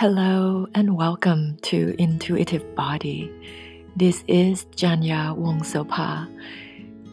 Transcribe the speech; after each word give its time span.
Hello 0.00 0.66
and 0.74 0.96
welcome 0.96 1.58
to 1.60 1.94
Intuitive 1.98 2.74
Body. 2.74 3.30
This 3.96 4.24
is 4.26 4.64
Janya 4.74 5.36
Wong 5.36 5.60
Wongsopa. 5.60 6.26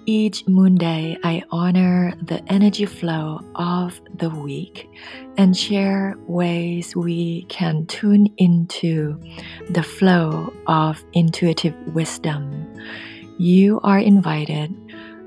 Each 0.05 0.47
moon 0.47 0.75
day, 0.75 1.17
I 1.21 1.43
honor 1.51 2.13
the 2.21 2.41
energy 2.49 2.85
flow 2.85 3.41
of 3.55 3.99
the 4.15 4.29
week 4.29 4.89
and 5.37 5.57
share 5.57 6.15
ways 6.27 6.95
we 6.95 7.41
can 7.49 7.85
tune 7.87 8.33
into 8.37 9.19
the 9.69 9.83
flow 9.83 10.53
of 10.67 11.03
intuitive 11.11 11.75
wisdom. 11.93 12.73
You 13.37 13.81
are 13.83 13.99
invited 13.99 14.73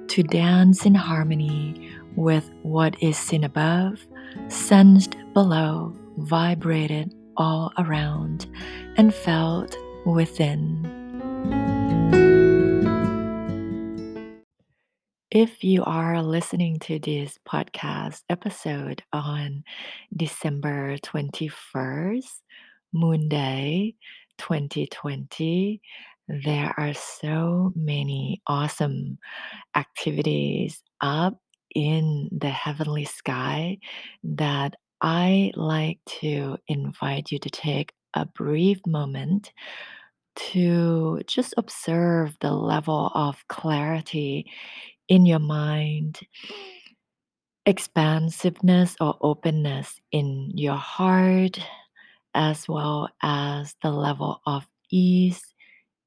to 0.08 0.22
dance 0.22 0.86
in 0.86 0.94
harmony 0.94 1.92
with 2.16 2.50
what 2.62 2.96
is 3.02 3.18
seen 3.18 3.44
above, 3.44 4.00
sensed 4.48 5.14
below, 5.34 5.94
vibrated 6.16 7.14
all 7.40 7.72
around, 7.78 8.46
and 8.96 9.14
felt 9.14 9.74
within. 10.04 10.86
If 15.30 15.64
you 15.64 15.82
are 15.84 16.22
listening 16.22 16.80
to 16.80 16.98
this 16.98 17.38
podcast 17.48 18.22
episode 18.28 19.02
on 19.12 19.64
December 20.14 20.98
21st, 20.98 22.40
Moon 22.92 23.28
Day 23.28 23.94
2020, 24.38 25.80
there 26.28 26.74
are 26.76 26.92
so 26.94 27.72
many 27.74 28.42
awesome 28.46 29.18
activities 29.74 30.82
up 31.00 31.40
in 31.74 32.28
the 32.32 32.50
heavenly 32.50 33.04
sky 33.04 33.78
that 34.24 34.74
I 35.00 35.52
like 35.56 35.98
to 36.20 36.58
invite 36.68 37.32
you 37.32 37.38
to 37.38 37.50
take 37.50 37.92
a 38.14 38.26
brief 38.26 38.84
moment 38.86 39.52
to 40.36 41.20
just 41.26 41.54
observe 41.56 42.36
the 42.40 42.52
level 42.52 43.10
of 43.14 43.36
clarity 43.48 44.50
in 45.08 45.26
your 45.26 45.38
mind, 45.38 46.20
expansiveness 47.66 48.96
or 49.00 49.16
openness 49.20 50.00
in 50.12 50.52
your 50.54 50.76
heart, 50.76 51.58
as 52.34 52.68
well 52.68 53.08
as 53.22 53.74
the 53.82 53.90
level 53.90 54.40
of 54.46 54.66
ease 54.90 55.42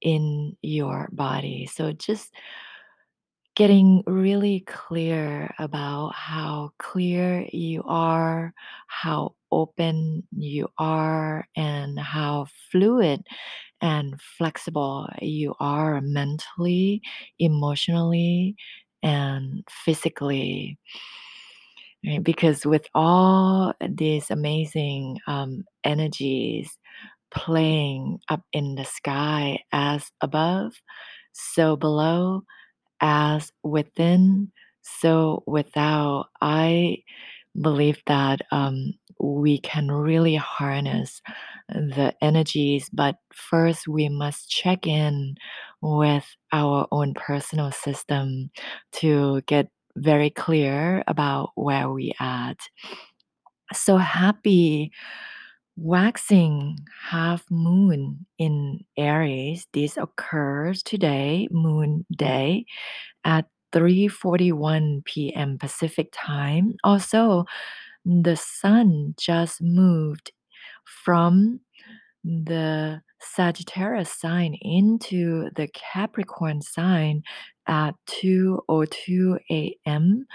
in 0.02 0.56
your 0.62 1.10
body. 1.12 1.66
So 1.66 1.92
just 1.94 2.34
getting 3.56 4.04
really 4.08 4.62
clear 4.62 5.54
about 5.60 6.14
how 6.16 6.72
clear 6.80 7.48
you 7.52 7.84
are, 7.86 8.54
how 8.88 9.36
open 9.52 10.24
you 10.32 10.68
are, 10.78 11.48
and 11.56 12.00
how 12.00 12.48
fluid 12.72 13.22
and 13.82 14.20
flexible 14.38 15.08
you 15.22 15.54
are 15.60 16.02
mentally, 16.02 17.02
emotionally, 17.38 18.56
and 19.04 19.64
physically. 19.70 20.80
Right? 22.06 22.24
Because 22.24 22.66
with 22.66 22.88
all 22.96 23.74
these 23.88 24.32
amazing 24.32 25.20
um, 25.28 25.64
energies 25.84 26.78
playing 27.32 28.20
up 28.30 28.42
in 28.52 28.76
the 28.76 28.86
sky 28.86 29.60
as 29.72 30.12
above, 30.22 30.74
so 31.34 31.76
below, 31.76 32.44
as 33.04 33.52
within, 33.64 34.52
so 34.84 35.44
without, 35.48 36.30
I 36.42 37.04
believe 37.62 38.02
that 38.08 38.42
um, 38.52 38.94
we 39.20 39.60
can 39.60 39.92
really 39.92 40.36
harness 40.36 41.22
the 41.70 42.14
energies, 42.22 42.90
but 42.92 43.18
first 43.34 43.88
we 43.88 44.10
must 44.10 44.50
check 44.50 44.88
in 44.88 45.36
with 45.82 46.26
our 46.52 46.88
own 46.92 47.14
personal 47.14 47.72
system 47.72 48.50
to 48.94 49.42
get 49.48 49.70
very 49.96 50.30
clear 50.32 51.04
about 51.08 51.52
where 51.56 51.90
we 51.90 52.14
at. 52.20 52.58
So 53.74 53.98
happy 53.98 54.92
waxing 55.78 56.78
half 57.10 57.44
moon 57.50 58.26
in 58.38 58.82
Aries. 58.98 59.68
This 59.74 59.98
occurs 59.98 60.84
today, 60.84 61.48
moon 61.52 62.06
day, 62.16 62.66
at 63.26 63.46
3:41 63.74 65.04
p.m. 65.06 65.58
Pacific 65.60 66.10
time. 66.14 66.76
Also, 66.84 67.46
the 68.06 68.36
sun 68.38 69.16
just 69.20 69.62
moved 69.62 70.32
from 70.86 71.60
the 72.24 73.02
Sagittarius 73.24 74.12
sign 74.12 74.56
into 74.62 75.50
the 75.56 75.68
Capricorn 75.70 76.62
sign 76.62 77.24
at 77.68 77.96
2:02 78.08 79.40
a.m. 79.50 80.26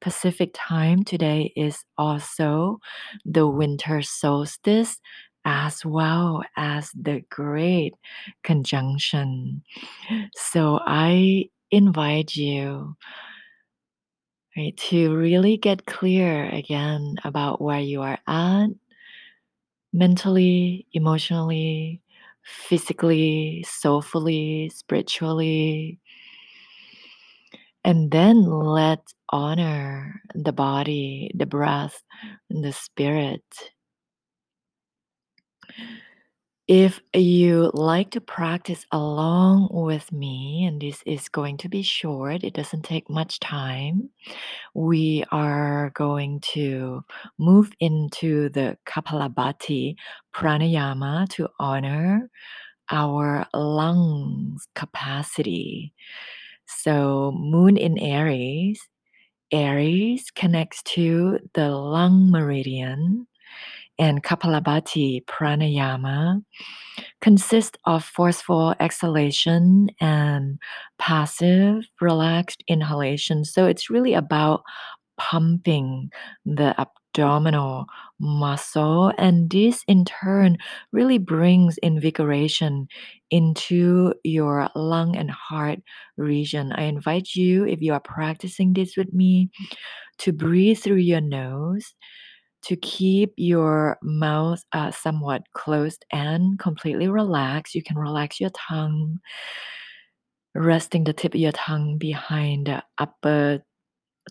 Pacific 0.00 0.50
time. 0.54 1.04
Today 1.04 1.52
is 1.56 1.84
also 1.96 2.78
the 3.24 3.46
winter 3.46 4.02
solstice 4.02 5.00
as 5.44 5.84
well 5.84 6.42
as 6.56 6.90
the 6.92 7.22
great 7.30 7.94
conjunction. 8.42 9.62
So 10.34 10.80
I 10.84 11.48
invite 11.70 12.36
you 12.36 12.96
right, 14.56 14.76
to 14.76 15.14
really 15.16 15.56
get 15.56 15.86
clear 15.86 16.48
again 16.50 17.16
about 17.24 17.60
where 17.60 17.80
you 17.80 18.02
are 18.02 18.18
at 18.26 18.68
mentally, 19.92 20.86
emotionally, 20.92 22.02
physically, 22.48 23.64
soulfully, 23.68 24.70
spiritually. 24.74 26.00
And 27.84 28.10
then 28.10 28.42
let 28.44 29.00
honor 29.30 30.20
the 30.34 30.52
body, 30.52 31.30
the 31.34 31.46
breath, 31.46 32.02
the 32.50 32.72
spirit 32.72 33.42
if 36.68 37.00
you 37.14 37.70
like 37.74 38.10
to 38.10 38.20
practice 38.20 38.84
along 38.92 39.68
with 39.72 40.12
me, 40.12 40.66
and 40.66 40.80
this 40.80 41.02
is 41.06 41.28
going 41.30 41.56
to 41.58 41.68
be 41.68 41.82
short, 41.82 42.44
it 42.44 42.54
doesn't 42.54 42.82
take 42.84 43.08
much 43.08 43.40
time, 43.40 44.10
we 44.74 45.24
are 45.32 45.90
going 45.94 46.40
to 46.54 47.04
move 47.38 47.72
into 47.80 48.50
the 48.50 48.76
Kapalabhati 48.86 49.96
pranayama 50.34 51.28
to 51.30 51.48
honor 51.58 52.30
our 52.90 53.46
lungs 53.54 54.68
capacity. 54.74 55.94
So, 56.66 57.32
moon 57.36 57.76
in 57.76 57.98
Aries, 57.98 58.80
Aries 59.52 60.30
connects 60.30 60.82
to 60.84 61.38
the 61.54 61.70
lung 61.70 62.30
meridian 62.30 63.26
and 63.98 64.22
Kapalabhati 64.22 65.24
pranayama 65.26 66.42
consist 67.20 67.78
of 67.84 68.04
forceful 68.04 68.74
exhalation 68.80 69.88
and 70.00 70.58
passive 70.98 71.84
relaxed 72.00 72.62
inhalation. 72.68 73.44
So 73.44 73.66
it's 73.66 73.90
really 73.90 74.14
about 74.14 74.62
pumping 75.18 76.10
the 76.46 76.74
abdominal 76.80 77.86
muscle 78.20 79.12
and 79.18 79.50
this 79.50 79.82
in 79.88 80.04
turn 80.04 80.56
really 80.92 81.18
brings 81.18 81.76
invigoration 81.78 82.86
into 83.30 84.14
your 84.22 84.68
lung 84.76 85.16
and 85.16 85.30
heart 85.30 85.80
region. 86.16 86.72
I 86.72 86.84
invite 86.84 87.34
you 87.34 87.66
if 87.66 87.80
you 87.80 87.92
are 87.94 88.00
practicing 88.00 88.72
this 88.72 88.96
with 88.96 89.12
me 89.12 89.50
to 90.18 90.32
breathe 90.32 90.78
through 90.78 90.96
your 90.96 91.20
nose 91.20 91.94
to 92.68 92.76
keep 92.76 93.32
your 93.38 93.96
mouth 94.02 94.62
uh, 94.72 94.90
somewhat 94.90 95.42
closed 95.54 96.04
and 96.12 96.58
completely 96.58 97.08
relaxed. 97.08 97.74
You 97.74 97.82
can 97.82 97.96
relax 97.96 98.38
your 98.38 98.50
tongue, 98.50 99.20
resting 100.54 101.04
the 101.04 101.14
tip 101.14 101.32
of 101.32 101.40
your 101.40 101.52
tongue 101.52 101.96
behind 101.96 102.66
the 102.66 102.82
upper 102.98 103.62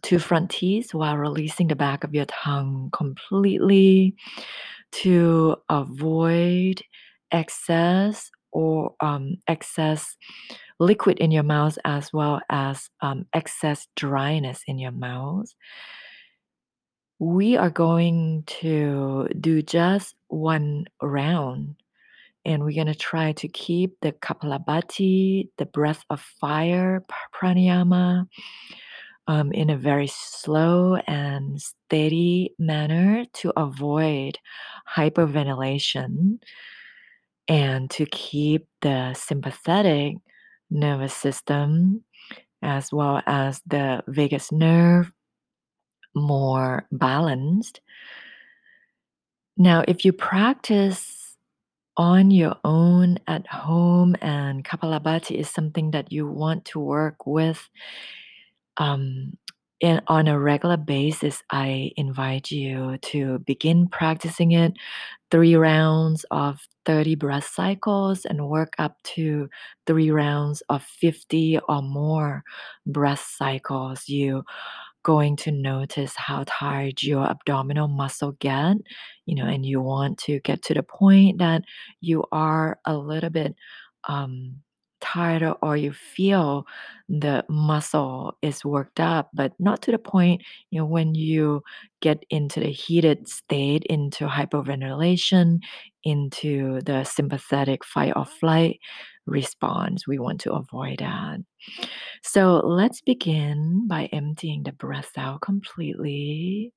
two 0.03 0.19
front 0.19 0.51
teeth 0.51 0.93
while 0.93 1.17
releasing 1.17 1.67
the 1.67 1.75
back 1.75 2.03
of 2.03 2.13
your 2.13 2.25
tongue 2.25 2.91
completely 2.93 4.15
to 4.91 5.55
avoid 5.69 6.79
excess 7.31 8.29
or 8.51 8.93
um, 9.01 9.37
excess 9.47 10.15
liquid 10.79 11.17
in 11.17 11.31
your 11.31 11.41
mouth 11.41 11.79
as 11.85 12.13
well 12.13 12.39
as 12.51 12.87
um, 13.01 13.25
excess 13.33 13.87
dryness 13.95 14.61
in 14.67 14.77
your 14.77 14.91
mouth 14.91 15.47
we 17.19 17.57
are 17.57 17.69
going 17.69 18.43
to 18.45 19.27
do 19.39 19.61
just 19.61 20.15
one 20.27 20.85
round 21.01 21.75
and 22.45 22.63
we're 22.63 22.75
going 22.75 22.87
to 22.87 22.95
try 22.95 23.33
to 23.33 23.47
keep 23.47 23.99
the 24.01 24.11
Kapalabhati, 24.13 25.49
the 25.57 25.65
breath 25.65 26.05
of 26.09 26.21
fire 26.21 27.03
pranayama, 27.33 28.27
um, 29.27 29.51
in 29.51 29.69
a 29.69 29.77
very 29.77 30.07
slow 30.07 30.95
and 31.07 31.61
steady 31.61 32.53
manner 32.57 33.25
to 33.33 33.51
avoid 33.57 34.37
hyperventilation 34.95 36.39
and 37.49 37.89
to 37.89 38.05
keep 38.05 38.67
the 38.81 39.13
sympathetic 39.13 40.15
nervous 40.69 41.13
system 41.13 42.03
as 42.61 42.91
well 42.91 43.21
as 43.25 43.61
the 43.67 44.03
vagus 44.07 44.51
nerve 44.51 45.11
more 46.17 46.87
balanced. 46.91 47.81
Now, 49.57 49.83
if 49.87 50.05
you 50.05 50.13
practice 50.13 51.35
on 51.97 52.29
your 52.29 52.55
own 52.63 53.17
at 53.27 53.47
home 53.47 54.15
and 54.21 54.63
Kapalabhati 54.63 55.31
is 55.31 55.49
something 55.49 55.91
that 55.91 56.11
you 56.11 56.27
want 56.27 56.65
to 56.65 56.79
work 56.79 57.25
with 57.25 57.67
um, 58.77 59.33
in, 59.79 60.01
on 60.07 60.27
a 60.27 60.39
regular 60.39 60.77
basis, 60.77 61.43
I 61.49 61.91
invite 61.97 62.51
you 62.51 62.97
to 63.03 63.39
begin 63.39 63.87
practicing 63.87 64.51
it 64.51 64.73
three 65.29 65.55
rounds 65.55 66.25
of 66.31 66.59
30 66.85 67.15
breath 67.15 67.49
cycles 67.53 68.25
and 68.25 68.47
work 68.47 68.73
up 68.77 68.95
to 69.03 69.49
three 69.85 70.09
rounds 70.09 70.61
of 70.69 70.83
50 70.83 71.59
or 71.67 71.81
more 71.81 72.43
breath 72.85 73.27
cycles. 73.37 74.07
You 74.07 74.43
going 75.07 75.37
to 75.37 75.51
notice 75.51 76.13
how 76.17 76.43
tired 76.47 77.01
your 77.01 77.25
abdominal 77.25 77.87
muscle 77.87 78.33
get 78.41 78.77
you 79.25 79.35
know 79.35 79.45
and 79.47 79.65
you 79.65 79.81
want 79.81 80.17
to 80.17 80.39
get 80.41 80.61
to 80.61 80.73
the 80.73 80.83
point 80.83 81.39
that 81.39 81.63
you 82.01 82.23
are 82.31 82.77
a 82.85 82.97
little 82.97 83.29
bit 83.29 83.55
um, 84.09 84.57
tired 84.99 85.43
or 85.61 85.77
you 85.77 85.93
feel 85.93 86.65
the 87.07 87.45
muscle 87.49 88.35
is 88.41 88.65
worked 88.65 88.99
up 88.99 89.29
but 89.33 89.53
not 89.59 89.81
to 89.81 89.91
the 89.91 89.99
point 89.99 90.41
you 90.71 90.79
know 90.79 90.85
when 90.85 91.13
you 91.15 91.61
get 92.01 92.23
into 92.31 92.59
the 92.59 92.71
heated 92.71 93.27
state 93.27 93.83
into 93.85 94.25
hyperventilation 94.27 95.59
into 96.07 96.81
the 96.81 97.03
sympathetic 97.03 97.83
fight 97.85 98.13
or 98.15 98.25
flight 98.25 98.79
response 99.25 100.07
we 100.07 100.17
want 100.17 100.39
to 100.39 100.53
avoid 100.53 100.99
that 100.99 101.39
so 102.23 102.61
let's 102.63 103.01
begin 103.01 103.87
by 103.87 104.05
emptying 104.05 104.63
the 104.63 104.71
breath 104.71 105.11
out 105.17 105.41
completely. 105.41 106.73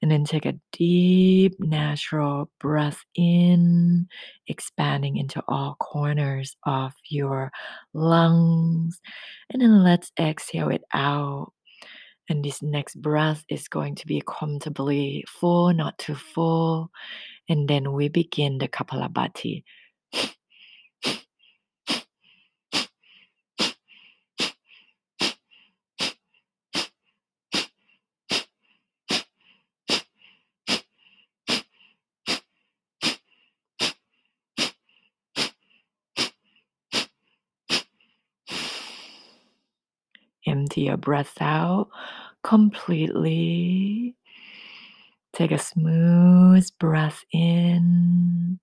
And 0.00 0.10
then 0.10 0.24
take 0.24 0.46
a 0.46 0.54
deep, 0.72 1.56
natural 1.58 2.48
breath 2.60 3.00
in, 3.16 4.06
expanding 4.46 5.16
into 5.16 5.42
all 5.48 5.76
corners 5.80 6.56
of 6.64 6.92
your 7.08 7.50
lungs. 7.92 9.00
And 9.50 9.60
then 9.60 9.82
let's 9.82 10.12
exhale 10.18 10.68
it 10.68 10.82
out. 10.94 11.52
And 12.28 12.44
this 12.44 12.62
next 12.62 12.94
breath 13.02 13.44
is 13.48 13.66
going 13.66 13.96
to 13.96 14.06
be 14.06 14.22
comfortably 14.24 15.24
full, 15.26 15.74
not 15.74 15.98
too 15.98 16.14
full. 16.14 16.90
And 17.50 17.68
then 17.68 17.92
we 17.94 18.08
begin 18.08 18.58
the 18.58 18.68
Kapalabhati. 18.68 19.64
Empty 40.46 40.82
your 40.82 40.98
breath 40.98 41.36
out 41.40 41.88
completely. 42.44 44.16
Take 45.32 45.52
a 45.52 45.58
smooth 45.58 46.68
breath 46.78 47.24
in, 47.32 48.58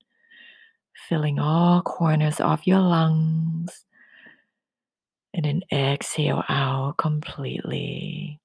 filling 1.07 1.39
all 1.39 1.81
corners 1.81 2.39
of 2.39 2.65
your 2.65 2.79
lungs. 2.81 3.85
And 5.33 5.45
then 5.45 5.61
exhale 5.71 6.43
out 6.49 6.97
completely. 6.97 8.39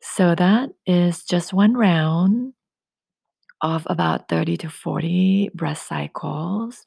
So 0.00 0.34
that 0.34 0.70
is 0.86 1.24
just 1.24 1.52
one 1.52 1.74
round 1.74 2.54
of 3.60 3.86
about 3.88 4.28
30 4.28 4.58
to 4.58 4.68
40 4.68 5.50
breath 5.54 5.78
cycles. 5.78 6.86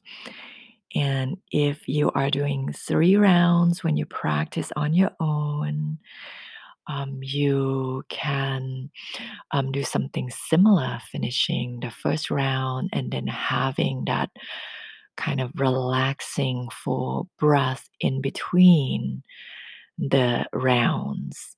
And 0.94 1.36
if 1.50 1.88
you 1.88 2.10
are 2.12 2.30
doing 2.30 2.72
three 2.72 3.16
rounds 3.16 3.84
when 3.84 3.96
you 3.96 4.06
practice 4.06 4.72
on 4.76 4.94
your 4.94 5.10
own, 5.20 5.98
um, 6.88 7.18
you 7.22 8.02
can 8.08 8.90
um, 9.52 9.72
do 9.72 9.84
something 9.84 10.30
similar, 10.30 10.98
finishing 11.12 11.80
the 11.80 11.90
first 11.90 12.30
round 12.30 12.90
and 12.92 13.10
then 13.10 13.26
having 13.26 14.04
that 14.06 14.30
kind 15.16 15.40
of 15.40 15.50
relaxing 15.56 16.68
full 16.70 17.28
breath 17.38 17.88
in 18.00 18.20
between 18.20 19.22
the 19.98 20.46
rounds. 20.52 21.56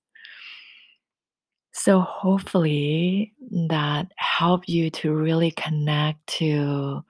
So 1.72 2.00
hopefully 2.00 3.32
that 3.68 4.08
help 4.16 4.68
you 4.68 4.90
to 4.90 5.14
really 5.14 5.52
connect 5.52 6.26
to 6.38 7.04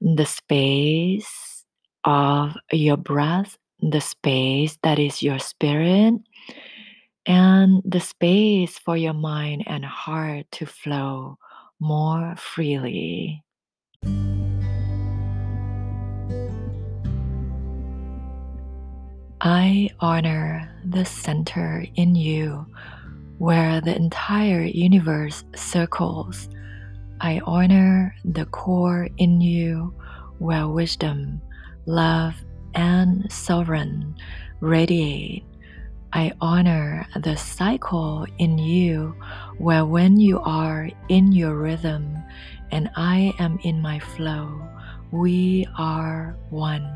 the 0.00 0.26
space 0.26 1.64
of 2.04 2.56
your 2.70 2.96
breath, 2.96 3.56
the 3.80 4.00
space 4.00 4.78
that 4.82 4.98
is 4.98 5.22
your 5.22 5.38
spirit, 5.38 6.14
and 7.28 7.80
the 7.84 8.00
space 8.00 8.78
for 8.78 8.96
your 8.96 9.12
mind 9.12 9.62
and 9.66 9.84
heart 9.84 10.46
to 10.50 10.66
flow 10.66 11.38
more 11.78 12.34
freely. 12.36 13.44
I 19.40 19.90
honor 20.00 20.68
the 20.84 21.04
center 21.04 21.84
in 21.94 22.16
you 22.16 22.66
where 23.38 23.80
the 23.80 23.94
entire 23.94 24.62
universe 24.62 25.44
circles 25.54 26.48
I 27.20 27.40
honor 27.44 28.14
the 28.24 28.46
core 28.46 29.08
in 29.18 29.40
you 29.40 29.92
where 30.38 30.68
wisdom, 30.68 31.40
love, 31.86 32.34
and 32.74 33.30
sovereign 33.30 34.14
radiate. 34.60 35.44
I 36.12 36.32
honor 36.40 37.06
the 37.16 37.36
cycle 37.36 38.26
in 38.38 38.56
you 38.58 39.14
where 39.58 39.84
when 39.84 40.18
you 40.18 40.40
are 40.40 40.88
in 41.08 41.32
your 41.32 41.54
rhythm 41.54 42.16
and 42.70 42.88
I 42.96 43.34
am 43.38 43.58
in 43.62 43.82
my 43.82 43.98
flow, 43.98 44.60
we 45.10 45.66
are 45.76 46.36
one. 46.48 46.94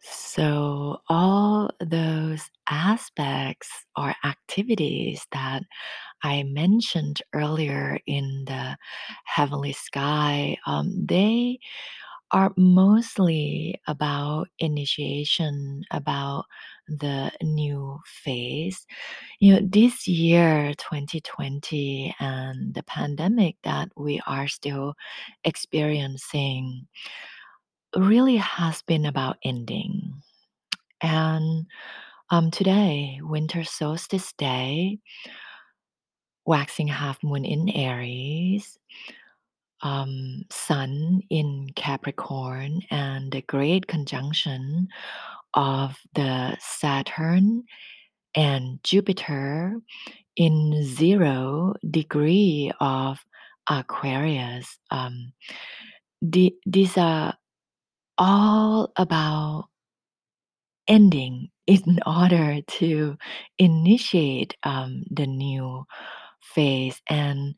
So, 0.00 1.00
all 1.08 1.70
those 1.80 2.50
aspects 2.68 3.70
or 3.96 4.14
activities 4.24 5.26
that 5.32 5.62
I 6.22 6.42
mentioned 6.42 7.22
earlier 7.32 7.98
in 8.06 8.44
the 8.46 8.76
heavenly 9.24 9.72
sky, 9.72 10.58
um, 10.66 11.06
they 11.06 11.58
are 12.32 12.52
mostly 12.56 13.80
about 13.86 14.48
initiation, 14.58 15.84
about 15.90 16.46
the 16.88 17.30
new 17.42 17.98
phase. 18.04 18.86
You 19.40 19.54
know, 19.54 19.68
this 19.70 20.08
year, 20.08 20.74
2020, 20.78 22.14
and 22.18 22.74
the 22.74 22.82
pandemic 22.84 23.56
that 23.64 23.90
we 23.96 24.20
are 24.26 24.48
still 24.48 24.94
experiencing 25.44 26.86
really 27.96 28.36
has 28.36 28.82
been 28.82 29.06
about 29.06 29.38
ending. 29.44 30.22
And 31.00 31.66
um, 32.30 32.50
today, 32.50 33.20
winter 33.22 33.64
solstice 33.64 34.32
day, 34.32 34.98
waxing 36.44 36.88
half 36.88 37.22
moon 37.22 37.44
in 37.44 37.68
Aries, 37.68 38.78
um, 39.86 40.42
sun 40.50 41.20
in 41.30 41.68
Capricorn, 41.76 42.80
and 42.90 43.30
the 43.30 43.42
great 43.42 43.86
conjunction 43.86 44.88
of 45.54 45.96
the 46.14 46.56
Saturn 46.58 47.62
and 48.34 48.80
Jupiter 48.82 49.76
in 50.36 50.84
zero 50.84 51.74
degree 51.88 52.72
of 52.80 53.18
Aquarius. 53.70 54.76
Um, 54.90 55.32
the, 56.20 56.52
these 56.66 56.98
are 56.98 57.34
all 58.18 58.92
about 58.96 59.68
ending 60.88 61.50
in 61.68 62.00
order 62.06 62.60
to 62.66 63.16
initiate 63.56 64.56
um, 64.64 65.04
the 65.12 65.28
new 65.28 65.84
phase. 66.42 67.00
And 67.08 67.54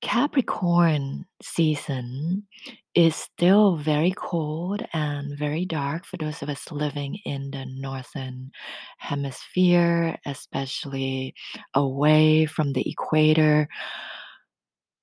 Capricorn 0.00 1.26
season 1.42 2.46
is 2.94 3.16
still 3.16 3.76
very 3.76 4.12
cold 4.16 4.84
and 4.92 5.36
very 5.36 5.64
dark 5.64 6.04
for 6.04 6.16
those 6.16 6.42
of 6.42 6.48
us 6.48 6.70
living 6.70 7.18
in 7.24 7.50
the 7.50 7.66
northern 7.66 8.52
hemisphere, 8.98 10.16
especially 10.24 11.34
away 11.74 12.46
from 12.46 12.72
the 12.72 12.88
equator. 12.88 13.68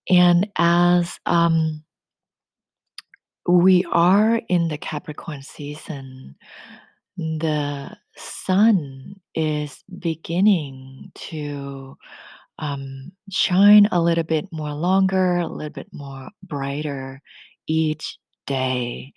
And 0.10 0.50
as 0.58 1.20
um, 1.26 1.84
we 3.48 3.86
are 3.92 4.42
in 4.48 4.70
the 4.70 4.78
Capricorn 4.78 5.42
season, 5.42 6.36
the 7.18 7.98
sun 8.16 9.20
is 9.34 9.84
beginning 10.00 11.12
to 11.16 11.98
um, 12.60 13.12
shine 13.30 13.88
a 13.92 14.02
little 14.02 14.24
bit 14.24 14.48
more 14.52 14.74
longer, 14.74 15.38
a 15.38 15.48
little 15.48 15.72
bit 15.72 15.90
more 15.92 16.30
brighter 16.44 17.22
each 17.68 18.18
day. 18.48 19.14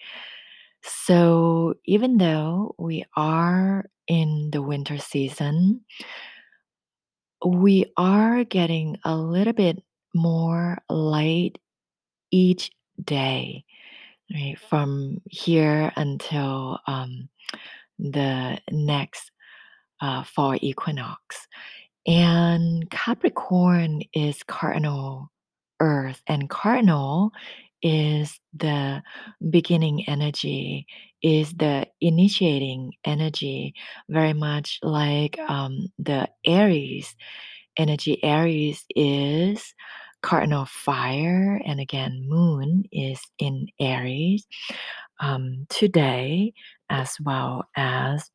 So, 0.83 1.75
even 1.85 2.19
though 2.19 2.75
we 2.79 3.05
are 3.17 3.85
in 4.07 4.51
the 4.53 4.63
winter 4.63 4.99
season, 4.99 5.83
we 7.45 7.87
are 7.97 8.45
getting 8.45 8.99
a 9.05 9.17
little 9.17 9.53
bit 9.53 9.83
more 10.15 10.79
light 10.89 11.59
each 12.31 12.71
day, 13.05 13.65
right? 14.33 14.59
From 14.59 15.21
here 15.27 15.93
until 15.97 16.79
um, 16.87 17.29
the 17.99 18.59
next 18.71 19.31
uh, 20.01 20.23
fall 20.25 20.57
equinox. 20.61 21.47
And 22.07 22.91
Capricorn 22.91 24.03
is 24.15 24.43
cardinal 24.43 25.31
earth, 25.81 26.23
and 26.27 26.49
cardinal 26.49 27.33
is 27.83 28.41
the 28.55 29.03
beginning 29.51 30.09
energy, 30.09 30.87
is 31.23 31.53
the 31.55 31.87
initiating 32.01 32.93
energy, 33.05 33.75
very 34.09 34.33
much 34.33 34.79
like 34.83 35.39
um, 35.39 35.89
the 35.99 36.29
Aries 36.45 37.15
energy. 37.77 38.23
Aries 38.25 38.85
is 38.97 39.75
cardinal 40.23 40.65
fire, 40.65 41.61
and 41.65 41.81
again, 41.81 42.25
moon 42.27 42.85
is 42.91 43.21
in 43.39 43.67
Aries 43.81 44.47
um, 45.21 45.67
today, 45.69 46.53
as 46.91 47.17
well 47.23 47.69
as 47.77 48.31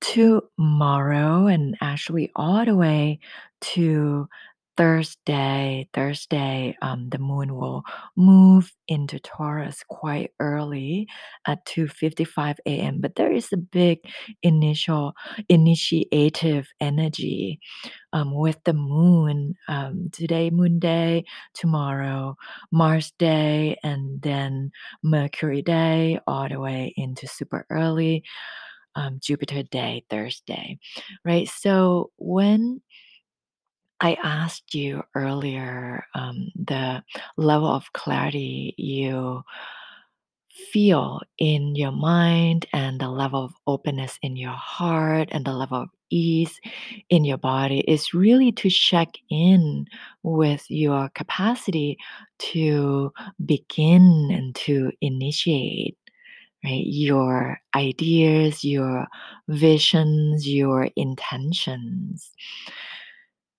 tomorrow 0.00 1.46
and 1.46 1.76
actually 1.80 2.30
all 2.36 2.64
the 2.64 2.74
way 2.76 3.20
to 3.60 4.28
Thursday. 4.76 5.88
Thursday, 5.92 6.76
um, 6.82 7.08
the 7.10 7.18
moon 7.18 7.56
will 7.56 7.82
move 8.16 8.72
into 8.86 9.18
Taurus 9.18 9.82
quite 9.88 10.30
early 10.38 11.08
at 11.46 11.64
2:55 11.66 12.58
a.m. 12.64 13.00
But 13.00 13.16
there 13.16 13.32
is 13.32 13.48
a 13.52 13.56
big 13.56 13.98
initial 14.42 15.14
initiative 15.48 16.68
energy 16.80 17.58
um, 18.12 18.34
with 18.34 18.58
the 18.64 18.72
moon. 18.74 19.54
Um, 19.68 20.08
today, 20.12 20.50
Moon 20.50 20.78
Day. 20.78 21.24
Tomorrow, 21.54 22.36
Mars 22.72 23.12
Day, 23.18 23.76
and 23.82 24.22
then 24.22 24.70
Mercury 25.02 25.62
Day, 25.62 26.18
all 26.26 26.48
the 26.48 26.60
way 26.60 26.92
into 26.96 27.26
super 27.26 27.66
early 27.70 28.24
um, 28.94 29.18
Jupiter 29.22 29.62
Day, 29.62 30.04
Thursday, 30.10 30.78
right? 31.24 31.48
So 31.48 32.10
when 32.16 32.80
I 34.00 34.16
asked 34.22 34.74
you 34.74 35.02
earlier 35.14 36.04
um, 36.14 36.50
the 36.54 37.02
level 37.36 37.68
of 37.68 37.92
clarity 37.92 38.74
you 38.76 39.42
feel 40.72 41.20
in 41.38 41.74
your 41.76 41.92
mind 41.92 42.66
and 42.72 43.00
the 43.00 43.08
level 43.08 43.44
of 43.44 43.52
openness 43.66 44.18
in 44.22 44.36
your 44.36 44.52
heart 44.52 45.28
and 45.32 45.44
the 45.44 45.52
level 45.52 45.82
of 45.82 45.88
ease 46.10 46.58
in 47.10 47.24
your 47.24 47.38
body 47.38 47.80
is 47.80 48.14
really 48.14 48.50
to 48.52 48.70
check 48.70 49.08
in 49.30 49.86
with 50.22 50.64
your 50.70 51.10
capacity 51.10 51.96
to 52.38 53.12
begin 53.44 54.30
and 54.32 54.54
to 54.54 54.90
initiate 55.00 55.97
right? 56.64 56.84
Your 56.86 57.60
ideas, 57.74 58.64
your 58.64 59.06
visions, 59.48 60.48
your 60.48 60.88
intentions. 60.96 62.30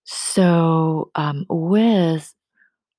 So, 0.03 1.11
um, 1.15 1.45
with 1.49 2.33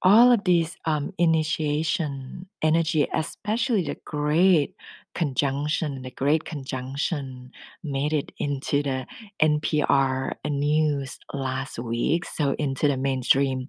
all 0.03 0.33
of 0.33 0.45
these 0.45 0.77
um, 0.87 1.13
initiation 1.19 2.49
energy, 2.63 3.09
especially 3.15 3.85
the 3.85 3.97
great 4.05 4.75
conjunction, 5.15 6.03
the 6.03 6.11
great 6.11 6.45
conjunction 6.45 7.51
made 7.83 8.13
it 8.13 8.33
into 8.39 8.83
the 8.83 9.07
NPR 9.43 10.33
news 10.49 11.19
last 11.33 11.79
week, 11.79 12.25
so 12.25 12.55
into 12.59 12.89
the 12.89 12.97
mainstream 12.97 13.69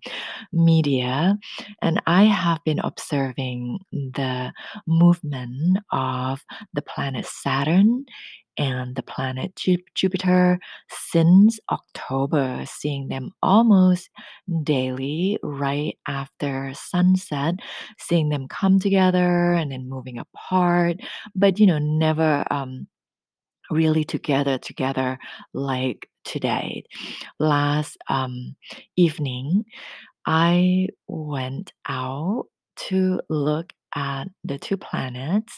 media. 0.51 1.37
And 1.81 2.01
I 2.07 2.23
have 2.23 2.63
been 2.63 2.79
observing 2.79 3.79
the 3.91 4.53
movement 4.87 5.79
of 5.91 6.41
the 6.73 6.81
planet 6.81 7.25
Saturn 7.25 8.05
and 8.57 8.95
the 8.95 9.03
planet 9.03 9.59
Jupiter 9.95 10.59
since 10.89 11.59
October, 11.71 12.63
seeing 12.67 13.07
them 13.07 13.31
almost 13.41 14.09
daily 14.63 15.37
right 15.43 15.97
after 16.07 16.73
sunset, 16.73 17.55
seeing 17.99 18.29
them 18.29 18.47
come 18.47 18.79
together 18.79 19.53
and 19.53 19.71
then 19.71 19.89
moving 19.89 20.17
apart, 20.17 20.97
but 21.35 21.59
you 21.59 21.65
know, 21.65 21.79
never 21.79 22.45
um, 22.51 22.87
really 23.69 24.03
together 24.03 24.57
together 24.57 25.17
like 25.53 26.09
today. 26.25 26.83
Last 27.39 27.97
um, 28.09 28.55
evening, 28.95 29.65
I 30.25 30.87
went 31.07 31.73
out 31.87 32.45
to 32.87 33.21
look 33.29 33.73
at 33.95 34.25
the 34.43 34.57
two 34.57 34.77
planets 34.77 35.57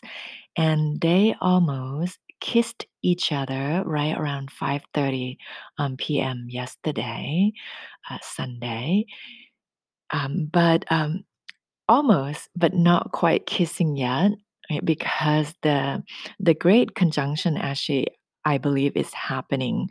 and 0.57 0.99
they 1.01 1.35
almost 1.41 2.17
kissed 2.43 2.85
each 3.01 3.31
other 3.31 3.83
right 3.87 4.17
around 4.17 4.51
5:30 4.51 5.37
um, 5.79 5.97
p.m. 5.97 6.47
yesterday, 6.49 7.53
uh, 8.11 8.19
Sunday. 8.21 9.05
Um, 10.11 10.49
but 10.51 10.85
um, 10.91 11.23
almost, 11.89 12.49
but 12.55 12.73
not 12.73 13.11
quite 13.11 13.45
kissing 13.45 13.95
yet, 13.95 14.31
right? 14.71 14.85
Because 14.85 15.53
the 15.63 16.03
the 16.39 16.53
great 16.53 16.95
conjunction 16.95 17.57
actually, 17.57 18.07
I 18.45 18.57
believe, 18.57 18.97
is 18.97 19.13
happening 19.13 19.87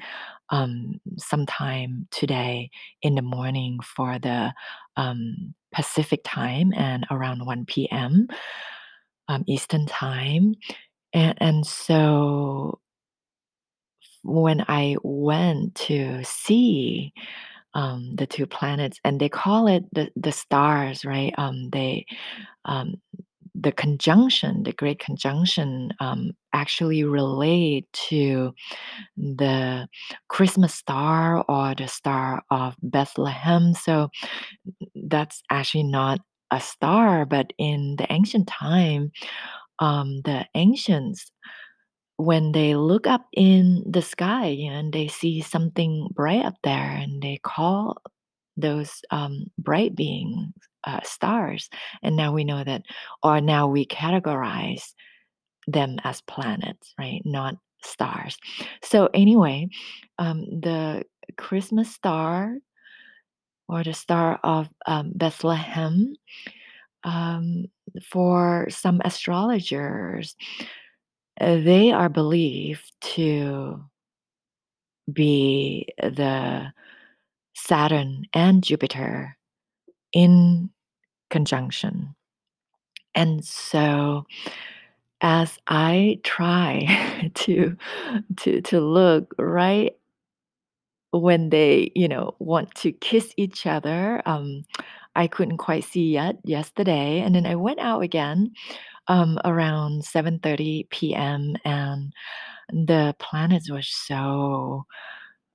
um, 0.50 1.00
sometime 1.18 2.06
today 2.10 2.70
in 3.02 3.14
the 3.14 3.22
morning 3.22 3.80
for 3.80 4.18
the 4.18 4.52
um, 4.96 5.54
Pacific 5.72 6.20
time 6.24 6.72
and 6.76 7.06
around 7.10 7.46
1 7.46 7.64
p.m. 7.66 8.28
Um, 9.28 9.44
Eastern 9.48 9.86
time. 9.86 10.54
And, 11.12 11.36
and 11.40 11.66
so 11.66 12.80
when 14.22 14.64
I 14.68 14.96
went 15.02 15.74
to 15.74 16.22
see 16.24 17.12
um, 17.74 18.16
the 18.16 18.26
two 18.26 18.46
planets, 18.46 18.98
and 19.04 19.20
they 19.20 19.28
call 19.28 19.66
it 19.66 19.84
the, 19.94 20.10
the 20.16 20.32
stars, 20.32 21.04
right? 21.04 21.34
Um, 21.38 21.70
they 21.70 22.06
um, 22.66 22.96
the 23.54 23.72
conjunction, 23.72 24.64
the 24.64 24.72
great 24.72 24.98
conjunction, 25.00 25.92
um, 26.00 26.32
actually 26.54 27.04
relate 27.04 27.86
to 27.92 28.54
the 29.16 29.88
Christmas 30.28 30.74
star 30.74 31.44
or 31.48 31.74
the 31.76 31.88
star 31.88 32.42
of 32.50 32.76
Bethlehem. 32.82 33.74
So 33.74 34.10
that's 34.94 35.42
actually 35.50 35.84
not 35.84 36.20
a 36.50 36.60
star, 36.60 37.24
but 37.24 37.52
in 37.58 37.96
the 37.98 38.10
ancient 38.12 38.46
time, 38.48 39.12
um, 39.78 40.20
the 40.24 40.46
ancients 40.54 41.30
when 42.16 42.52
they 42.52 42.76
look 42.76 43.06
up 43.06 43.26
in 43.32 43.82
the 43.88 44.02
sky 44.02 44.46
and 44.46 44.92
they 44.92 45.08
see 45.08 45.40
something 45.40 46.08
bright 46.14 46.44
up 46.44 46.54
there 46.62 46.90
and 46.90 47.22
they 47.22 47.38
call 47.42 48.00
those 48.56 49.00
um, 49.10 49.46
bright 49.58 49.94
beings 49.94 50.52
uh, 50.84 51.00
stars 51.04 51.68
and 52.02 52.16
now 52.16 52.32
we 52.32 52.44
know 52.44 52.62
that 52.62 52.82
or 53.22 53.40
now 53.40 53.66
we 53.66 53.86
categorize 53.86 54.92
them 55.66 55.96
as 56.04 56.20
planets 56.22 56.92
right 56.98 57.22
not 57.24 57.54
stars. 57.84 58.36
So 58.82 59.08
anyway 59.14 59.68
um, 60.18 60.44
the 60.60 61.04
christmas 61.38 61.92
star 61.92 62.56
or 63.68 63.82
the 63.82 63.94
star 63.94 64.38
of 64.44 64.68
um, 64.86 65.12
bethlehem 65.14 66.14
um, 67.04 67.66
for 68.10 68.66
some 68.70 69.00
astrologers 69.04 70.36
uh, 71.40 71.56
they 71.56 71.90
are 71.92 72.08
believed 72.08 72.92
to 73.00 73.82
be 75.12 75.86
the 75.98 76.72
Saturn 77.54 78.24
and 78.34 78.62
Jupiter 78.62 79.36
in 80.12 80.70
conjunction. 81.30 82.14
And 83.14 83.44
so 83.44 84.26
as 85.20 85.58
I 85.66 86.20
try 86.22 87.30
to 87.34 87.76
to 88.38 88.60
to 88.62 88.80
look 88.80 89.34
right 89.38 89.96
when 91.12 91.50
they, 91.50 91.92
you 91.94 92.08
know, 92.08 92.34
want 92.38 92.74
to 92.76 92.92
kiss 92.92 93.34
each 93.36 93.66
other, 93.66 94.22
um, 94.24 94.64
I 95.16 95.26
couldn't 95.26 95.58
quite 95.58 95.84
see 95.84 96.12
yet 96.12 96.36
yesterday, 96.44 97.20
and 97.20 97.34
then 97.34 97.46
I 97.46 97.56
went 97.56 97.80
out 97.80 98.02
again, 98.02 98.52
um, 99.08 99.38
around 99.44 100.04
7:30 100.04 100.86
PM, 100.90 101.56
and 101.64 102.12
the 102.70 103.14
planets 103.20 103.70
were 103.70 103.82
so, 103.82 104.84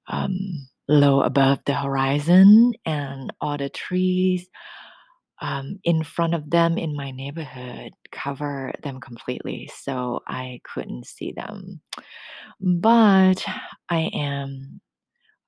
um, 0.10 0.70
low 0.90 1.22
above 1.22 1.60
the 1.66 1.76
horizon, 1.76 2.74
and 2.86 3.34
all 3.42 3.58
the 3.58 3.70
trees, 3.70 4.48
um, 5.42 5.80
in 5.84 6.04
front 6.04 6.36
of 6.36 6.50
them 6.52 6.78
in 6.78 6.96
my 6.96 7.12
neighborhood 7.12 7.94
cover 8.12 8.74
them 8.84 9.00
completely, 9.02 9.70
so 9.76 10.22
I 10.28 10.62
couldn't 10.74 11.08
see 11.08 11.34
them. 11.34 11.82
But 12.62 13.46
I 13.90 14.10
am 14.14 14.82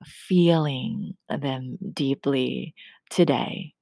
feeling 0.05 1.17
them 1.29 1.77
deeply 1.93 2.75
today. 3.11 3.73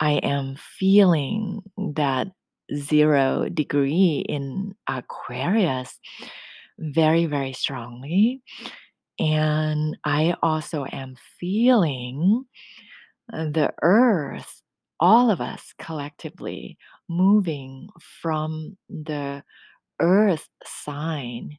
I 0.00 0.14
am 0.14 0.56
feeling 0.56 1.62
that 1.94 2.28
0 2.74 3.48
degree 3.48 4.24
in 4.28 4.74
Aquarius 4.88 5.98
very, 6.78 7.26
very 7.26 7.52
strongly, 7.52 8.42
and 9.18 9.96
I 10.04 10.34
also 10.42 10.86
am 10.92 11.16
feeling, 11.40 12.44
the 13.30 13.72
Earth, 13.82 14.62
all 15.00 15.30
of 15.30 15.40
us 15.40 15.72
collectively 15.78 16.78
moving 17.08 17.88
from 18.22 18.76
the 18.90 19.42
Earth 20.00 20.48
sign 20.64 21.58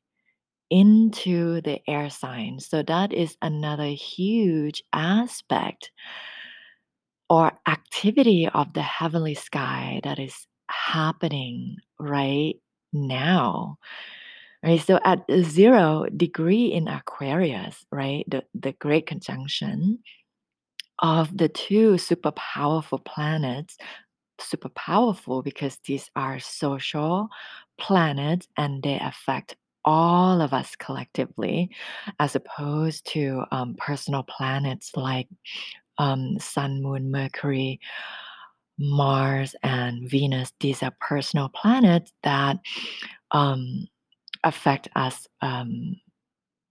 into 0.70 1.62
the 1.62 1.82
air 1.90 2.10
sign, 2.10 2.60
so 2.60 2.84
that 2.84 3.14
is 3.14 3.38
another 3.42 3.88
huge 3.88 4.84
aspect 4.94 5.92
or 7.30 7.52
activity 7.68 8.48
of 8.54 8.74
the 8.74 8.82
heavenly 8.82 9.36
sky 9.36 10.02
that 10.04 10.20
is 10.20 10.48
happening 10.70 11.78
right 12.00 12.56
now. 12.94 13.78
Right, 14.64 14.82
so 14.82 15.00
at 15.06 15.24
0 15.44 16.08
degree 16.18 16.68
in 16.68 16.88
Aquarius, 16.88 17.86
right, 17.92 18.26
the 18.30 18.44
the 18.56 18.74
great 18.74 19.08
conjunction 19.08 20.00
of 21.00 21.36
the 21.38 21.50
2 21.50 21.98
super 21.98 22.32
powerful 22.32 23.00
planets 23.00 23.78
super 24.40 24.70
powerful 24.70 25.42
because 25.44 25.78
these 25.88 26.10
are 26.16 26.40
social 26.40 27.30
planets 27.80 28.48
and 28.58 28.84
they 28.84 29.00
affect 29.00 29.56
all 29.86 30.42
of 30.42 30.54
us 30.54 30.76
collectively 30.78 31.70
as 32.20 32.36
opposed 32.36 33.06
to, 33.08 33.44
um, 33.52 33.76
personal 33.78 34.24
planets 34.24 34.92
like, 34.96 35.28
um, 35.98 36.40
Sun, 36.40 36.82
Moon, 36.82 37.12
Mercury, 37.12 37.80
Mars, 38.80 39.56
and 39.64 40.10
Venus. 40.10 40.54
These 40.60 40.84
are 40.84 40.96
personal 41.02 41.50
planets 41.50 42.12
that, 42.24 42.58
um, 43.32 43.88
affect 44.44 44.88
us, 44.96 45.28
um, 45.42 45.96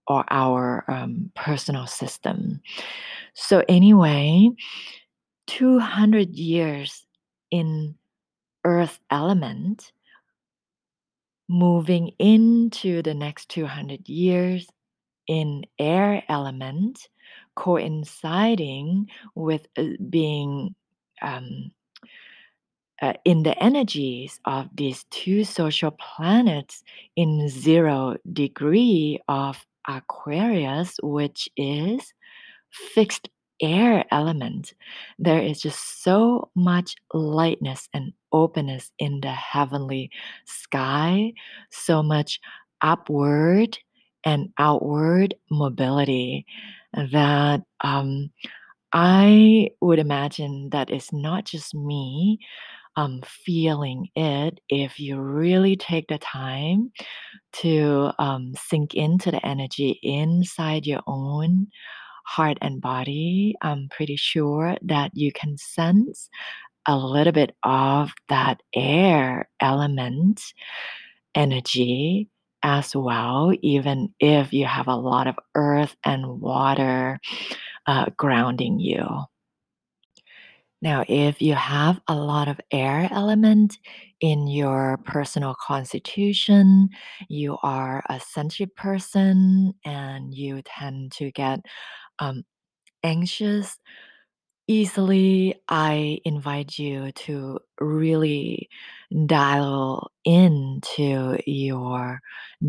or 0.07 0.23
our, 0.29 0.85
um, 0.89 1.31
personal 1.35 1.85
system. 1.87 2.61
So 3.33 3.63
anyway, 3.67 4.49
200 5.47 6.35
years 6.35 7.05
in 7.51 7.95
earth 8.65 8.99
element 9.11 9.91
moving 11.49 12.11
into 12.19 13.01
the 13.01 13.13
next 13.13 13.49
200 13.49 14.07
years 14.09 14.67
in 15.27 15.65
air 15.79 16.23
element, 16.29 17.07
coinciding 17.57 19.07
with, 19.35 19.67
uh, 19.77 19.97
being, 20.09 20.75
um 21.23 21.71
uh, 23.01 23.13
in 23.25 23.43
the 23.43 23.57
energies 23.61 24.39
of 24.45 24.67
these 24.75 25.05
2 25.11 25.43
social 25.43 25.91
planets 25.91 26.83
in 27.15 27.47
0 27.49 28.17
degree 28.33 29.19
of 29.27 29.65
Aquarius, 29.87 30.97
which 31.03 31.47
is 31.55 32.13
fixed 32.71 33.29
air 33.61 34.05
element. 34.11 34.73
There 35.19 35.41
is 35.41 35.61
just 35.61 36.03
so 36.03 36.49
much 36.55 36.95
lightness 37.13 37.89
and 37.93 38.13
openness 38.31 38.91
in 38.99 39.21
the 39.21 39.31
heavenly 39.31 40.11
sky, 40.45 41.33
so 41.71 42.03
much 42.03 42.39
upward 42.81 43.77
and 44.25 44.49
outward 44.59 45.35
mobility 45.51 46.45
that, 46.93 47.63
um, 47.81 48.31
I 48.93 49.69
would 49.81 49.99
imagine 49.99 50.69
that 50.71 50.89
it's 50.91 51.13
not 51.13 51.45
just 51.45 51.75
me, 51.75 52.39
um, 52.97 53.21
feeling 53.25 54.09
it. 54.15 54.59
If 54.69 54.99
you 54.99 55.19
really 55.19 55.75
take 55.77 56.07
the 56.09 56.19
time 56.19 56.91
to, 57.53 58.11
um, 58.19 58.53
sink 58.55 58.93
into 58.95 59.31
the 59.31 59.45
energy 59.45 59.99
inside 60.03 60.87
your 60.87 61.01
own 61.07 61.67
heart 62.25 62.57
and 62.61 62.81
body, 62.81 63.55
I'm 63.61 63.89
pretty 63.89 64.15
sure 64.17 64.77
that 64.83 65.11
you 65.15 65.31
can 65.33 65.57
sense 65.57 66.29
a 66.87 66.97
little 66.97 67.33
bit 67.33 67.55
of 67.63 68.11
that 68.29 68.61
air 68.75 69.49
element 69.61 70.41
energy 71.35 72.29
as 72.67 72.95
well, 72.95 73.53
even 73.63 74.13
if 74.19 74.53
you 74.53 74.65
have 74.67 74.89
a 74.89 74.95
lot 74.97 75.27
of 75.27 75.37
earth 75.55 75.95
and 76.05 76.41
water, 76.41 77.19
uh, 77.87 78.07
grounding 78.17 78.79
you. 78.79 79.07
Now, 80.81 81.03
if 81.07 81.41
you 81.41 81.55
have 81.55 81.99
a 82.07 82.15
lot 82.15 82.47
of 82.47 82.59
air 82.71 83.09
element 83.11 83.79
in 84.21 84.47
your 84.47 84.97
personal 85.05 85.55
constitution, 85.55 86.89
you 87.29 87.57
are 87.63 88.03
a 88.09 88.19
sensitive 88.19 88.75
person, 88.75 89.73
and 89.83 90.33
you 90.35 90.61
tend 90.63 91.13
to 91.13 91.31
get, 91.31 91.61
um, 92.19 92.43
anxious 93.03 93.77
easily, 94.67 95.55
I 95.69 96.19
invite 96.25 96.77
you 96.77 97.11
to 97.13 97.59
really 97.79 98.69
dial 99.25 100.11
into 100.25 101.37
your 101.45 102.19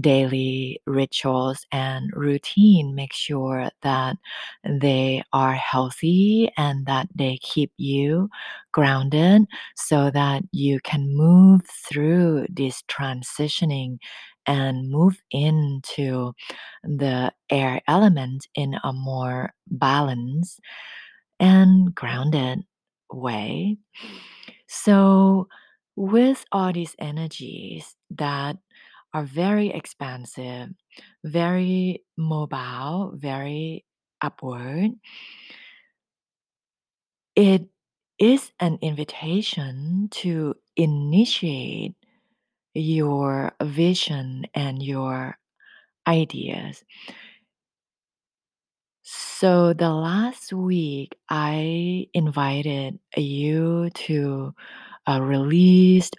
daily 0.00 0.80
rituals 0.86 1.66
and 1.72 2.10
routine. 2.14 2.94
Make 2.94 3.12
sure 3.12 3.70
that 3.82 4.16
they 4.64 5.22
are 5.32 5.54
healthy 5.54 6.50
and 6.56 6.86
that 6.86 7.08
they 7.14 7.38
keep 7.42 7.72
you 7.76 8.28
grounded 8.72 9.46
so 9.76 10.10
that 10.10 10.42
you 10.52 10.80
can 10.80 11.14
move 11.16 11.62
through 11.88 12.46
this 12.50 12.82
transitioning 12.88 13.98
and 14.46 14.90
move 14.90 15.20
into 15.30 16.32
the 16.82 17.32
air 17.50 17.80
element 17.86 18.46
in 18.54 18.74
a 18.84 18.92
more 18.92 19.52
balanced 19.66 20.60
and 21.40 21.94
grounded 21.94 22.64
way. 23.12 23.78
So, 24.68 25.48
with 25.96 26.44
all 26.52 26.72
these 26.72 26.94
energies 26.98 27.96
that 28.10 28.58
are 29.14 29.24
very 29.24 29.70
expansive, 29.70 30.70
very 31.24 32.04
mobile, 32.16 33.12
very 33.16 33.84
upward 34.20 34.92
it 37.36 37.68
is 38.18 38.50
an 38.60 38.78
invitation 38.82 40.08
to 40.10 40.54
initiate 40.76 41.94
your 42.74 43.52
vision 43.62 44.46
and 44.54 44.82
your 44.82 45.38
ideas. 46.06 46.84
So, 49.10 49.72
the 49.72 49.90
last 49.90 50.52
week, 50.52 51.16
I 51.30 52.08
invited 52.12 52.98
you 53.16 53.90
to, 54.06 54.54
uh, 55.08 55.20
release 55.22 56.10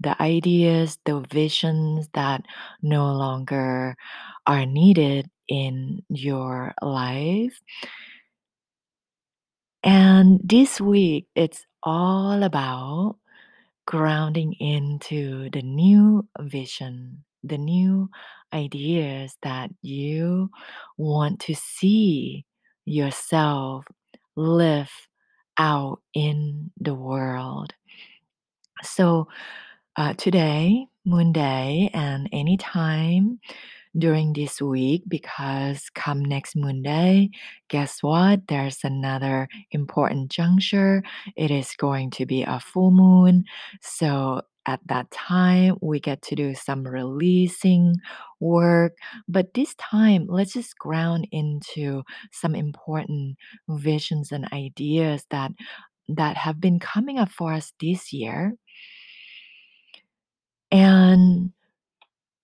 the 0.00 0.20
ideas, 0.22 0.98
the 1.06 1.20
visions 1.20 2.08
that 2.14 2.42
no 2.82 3.12
longer 3.14 3.96
are 4.46 4.66
needed 4.66 5.30
in 5.48 6.04
your 6.08 6.74
life. 6.82 7.60
And 9.82 10.40
this 10.42 10.80
week, 10.80 11.26
it's 11.34 11.66
all 11.82 12.42
about 12.42 13.16
grounding 13.86 14.54
into 14.54 15.50
the 15.50 15.62
new 15.62 16.28
vision, 16.40 17.24
the 17.42 17.58
new 17.58 18.10
ideas 18.52 19.36
that 19.42 19.70
you 19.82 20.50
want 20.96 21.40
to 21.40 21.54
see 21.54 22.44
yourself 22.84 23.84
live 24.36 24.90
out 25.58 26.00
in 26.14 26.70
the 26.80 26.94
world. 26.94 27.74
So, 28.82 29.28
uh, 29.96 30.14
today, 30.14 30.86
Moon 31.04 31.32
Day, 31.32 31.90
and 31.92 32.28
anytime 32.32 33.40
during 33.98 34.32
this 34.32 34.60
week, 34.62 35.02
because 35.08 35.90
come 35.94 36.24
next 36.24 36.56
Moon 36.56 36.82
Day, 36.82 37.30
guess 37.68 38.02
what? 38.02 38.46
There's 38.48 38.78
another 38.84 39.48
important 39.72 40.30
juncture. 40.30 41.02
It 41.36 41.50
is 41.50 41.74
going 41.76 42.10
to 42.12 42.26
be 42.26 42.42
a 42.42 42.60
full 42.60 42.90
moon. 42.90 43.44
So, 43.82 44.42
at 44.70 44.80
that 44.86 45.10
time, 45.10 45.76
we 45.82 46.00
get 46.00 46.22
to 46.22 46.34
do 46.36 46.54
some 46.54 46.86
releasing 46.86 47.96
work. 48.40 48.96
But 49.28 49.54
this 49.54 49.74
time, 49.76 50.26
let's 50.28 50.52
just 50.54 50.78
ground 50.78 51.28
into 51.32 52.02
some 52.32 52.54
important 52.54 53.36
visions 53.68 54.32
and 54.32 54.46
ideas 54.52 55.24
that 55.30 55.52
that 56.08 56.36
have 56.36 56.60
been 56.60 56.80
coming 56.80 57.18
up 57.18 57.30
for 57.30 57.52
us 57.52 57.72
this 57.80 58.12
year 58.12 58.54
and 60.70 61.52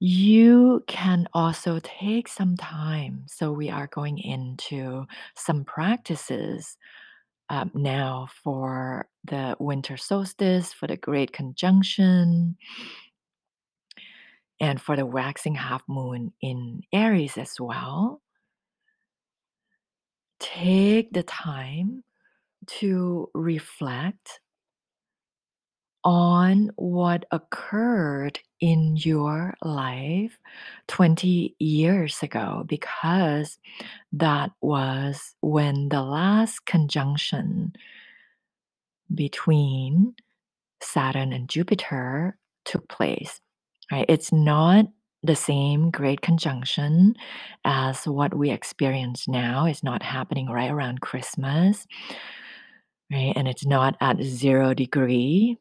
you 0.01 0.85
can 0.89 1.29
also 1.33 1.81
take 1.83 2.29
some 2.29 2.57
time. 2.57 3.25
So, 3.29 3.53
we 3.53 3.71
are 3.71 3.87
going 3.89 4.19
into 4.19 5.07
some 5.37 5.65
practices 5.65 6.77
um, 7.49 7.71
now 7.75 8.29
for 8.43 9.09
the 9.25 9.57
winter 9.59 9.97
solstice, 9.97 10.73
for 10.73 10.87
the 10.87 10.97
great 10.97 11.33
conjunction, 11.33 12.57
and 14.61 14.81
for 14.81 14.97
the 14.97 15.07
waxing 15.07 15.55
half 15.55 15.83
moon 15.89 16.33
in 16.41 16.83
Aries 16.93 17.37
as 17.39 17.55
well. 17.61 18.21
Take 20.41 21.13
the 21.13 21.23
time 21.23 22.03
to 22.67 23.31
reflect 23.35 24.41
on 26.07 26.71
what 26.77 27.25
occurred 27.33 28.38
in 28.61 28.97
your 28.97 29.55
life 29.61 30.38
20 30.87 31.57
years 31.59 32.23
ago 32.23 32.62
because 32.69 33.59
that 34.12 34.53
was 34.62 35.35
when 35.40 35.88
the 35.88 36.01
last 36.01 36.64
conjunction 36.64 37.73
between 39.12 40.14
Saturn 40.81 41.33
and 41.33 41.49
Jupiter 41.49 42.38
took 42.64 42.88
place. 42.88 43.40
Right? 43.90 44.07
It's 44.09 44.33
not 44.33 44.87
the 45.25 45.37
same 45.37 45.90
great 45.90 46.21
conjunction 46.21 47.16
as 47.64 48.07
what 48.07 48.33
we 48.33 48.51
experience 48.51 49.27
now. 49.27 49.66
It's 49.66 49.83
not 49.83 50.05
happening 50.05 50.49
right 50.49 50.71
around 50.71 51.01
Christmas, 51.01 51.85
right? 53.11 53.33
And 53.35 53.49
it's 53.49 53.66
not 53.66 53.97
at 54.01 54.23
zero 54.23 54.73
degree 54.73 55.59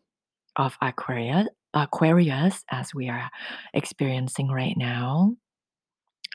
of 0.58 0.78
Aquarius, 0.82 1.48
Aquarius 1.74 2.63
as 2.72 2.94
we 2.94 3.10
are 3.10 3.30
experiencing 3.74 4.50
right 4.50 4.76
now. 4.78 5.36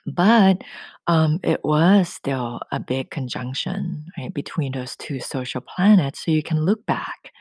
But 0.06 0.62
um, 1.06 1.40
it 1.42 1.60
was 1.62 2.08
still 2.08 2.60
a 2.72 2.80
big 2.80 3.10
conjunction 3.10 4.06
right, 4.16 4.32
between 4.32 4.72
those 4.72 4.96
two 4.96 5.20
social 5.20 5.60
planets. 5.60 6.24
So 6.24 6.30
you 6.30 6.42
can 6.42 6.64
look 6.64 6.84
back 6.86 7.32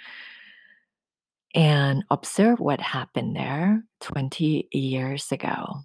and 1.55 2.03
observe 2.11 2.59
what 2.59 2.79
happened 2.79 3.35
there 3.35 3.83
20 4.01 4.67
years 4.71 5.31
ago. 5.31 5.81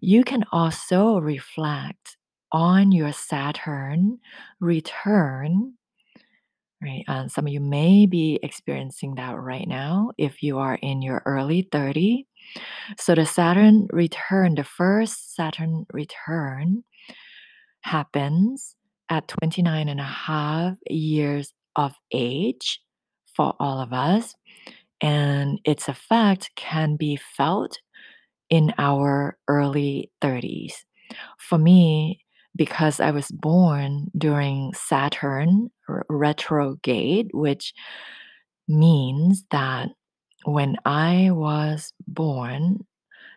You 0.00 0.24
can 0.24 0.44
also 0.52 1.18
reflect 1.18 2.16
on 2.52 2.92
your 2.92 3.12
Saturn 3.12 4.18
return 4.60 5.74
Right. 6.84 7.30
Some 7.30 7.46
of 7.46 7.52
you 7.52 7.60
may 7.60 8.04
be 8.04 8.38
experiencing 8.42 9.14
that 9.14 9.38
right 9.38 9.66
now 9.66 10.10
if 10.18 10.42
you 10.42 10.58
are 10.58 10.74
in 10.82 11.00
your 11.00 11.22
early 11.24 11.66
30. 11.72 12.26
So 12.98 13.14
the 13.14 13.24
Saturn 13.24 13.88
return, 13.90 14.56
the 14.56 14.64
first 14.64 15.34
Saturn 15.34 15.86
return 15.94 16.84
happens 17.80 18.76
at 19.08 19.28
29 19.28 19.88
and 19.88 19.98
a 20.00 20.02
half 20.02 20.74
years 20.90 21.54
of 21.74 21.94
age 22.12 22.80
for 23.34 23.54
all 23.58 23.80
of 23.80 23.94
us. 23.94 24.34
And 25.00 25.60
its 25.64 25.88
effect 25.88 26.50
can 26.54 26.96
be 26.96 27.16
felt 27.16 27.78
in 28.50 28.74
our 28.76 29.38
early 29.48 30.10
30s. 30.22 30.74
For 31.38 31.56
me, 31.56 32.23
because 32.56 33.00
I 33.00 33.10
was 33.10 33.30
born 33.30 34.10
during 34.16 34.72
Saturn 34.74 35.70
retrograde, 36.08 37.30
which 37.32 37.74
means 38.68 39.44
that 39.50 39.90
when 40.44 40.76
I 40.84 41.30
was 41.32 41.92
born, 42.06 42.86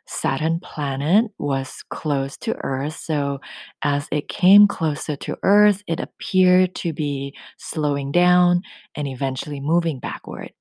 Saturn 0.07 0.59
planet 0.61 1.25
was 1.37 1.83
close 1.89 2.37
to 2.37 2.55
Earth. 2.63 2.97
So, 2.97 3.41
as 3.83 4.07
it 4.11 4.29
came 4.29 4.67
closer 4.67 5.17
to 5.17 5.37
Earth, 5.43 5.83
it 5.85 5.99
appeared 5.99 6.75
to 6.75 6.93
be 6.93 7.35
slowing 7.57 8.11
down 8.11 8.61
and 8.95 9.07
eventually 9.07 9.59
moving 9.59 9.99
backward. 9.99 10.53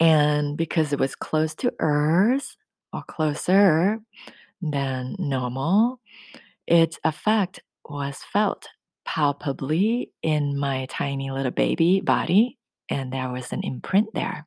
And 0.00 0.56
because 0.56 0.92
it 0.92 0.98
was 0.98 1.14
close 1.14 1.54
to 1.56 1.72
Earth 1.78 2.56
or 2.92 3.02
closer 3.02 4.00
than 4.62 5.16
normal, 5.18 6.00
its 6.68 6.98
effect 7.04 7.60
was 7.88 8.18
felt 8.32 8.68
palpably 9.04 10.12
in 10.22 10.58
my 10.58 10.86
tiny 10.90 11.30
little 11.30 11.50
baby 11.50 12.00
body, 12.00 12.58
and 12.90 13.12
there 13.12 13.30
was 13.30 13.52
an 13.52 13.62
imprint 13.62 14.08
there. 14.14 14.46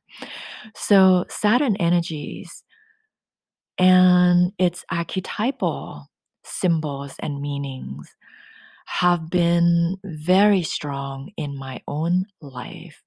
So, 0.76 1.24
Saturn 1.28 1.76
energies 1.76 2.62
and 3.78 4.52
its 4.58 4.84
archetypal 4.90 6.06
symbols 6.44 7.14
and 7.18 7.40
meanings 7.40 8.08
have 8.86 9.30
been 9.30 9.96
very 10.04 10.62
strong 10.62 11.30
in 11.36 11.56
my 11.56 11.80
own 11.88 12.26
life. 12.40 13.02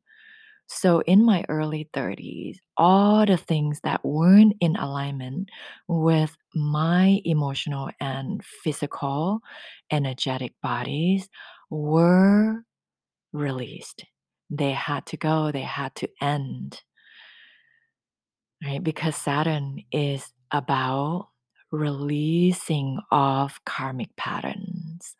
So, 0.67 1.01
in 1.01 1.23
my 1.25 1.45
early 1.47 1.89
30s, 1.93 2.60
all 2.78 3.25
the 3.25 3.38
things 3.38 3.80
that 3.84 4.04
weren't 4.04 4.56
in 4.60 4.75
alignment 4.75 5.49
with 5.88 6.36
my 6.56 7.21
emotional 7.23 7.89
and 7.99 8.43
physical, 8.63 9.41
energetic 9.91 10.54
bodies 10.63 11.30
were 11.69 12.63
released. 13.34 14.06
They 14.49 14.71
had 14.71 15.06
to 15.08 15.17
go, 15.17 15.51
they 15.51 15.62
had 15.62 15.95
to 15.95 16.10
end, 16.21 16.82
right? 18.63 18.84
Because 18.84 19.15
Saturn 19.15 19.84
is 19.91 20.32
about 20.51 21.30
releasing 21.71 22.99
of 23.12 23.60
karmic 23.65 24.15
patterns. 24.15 25.15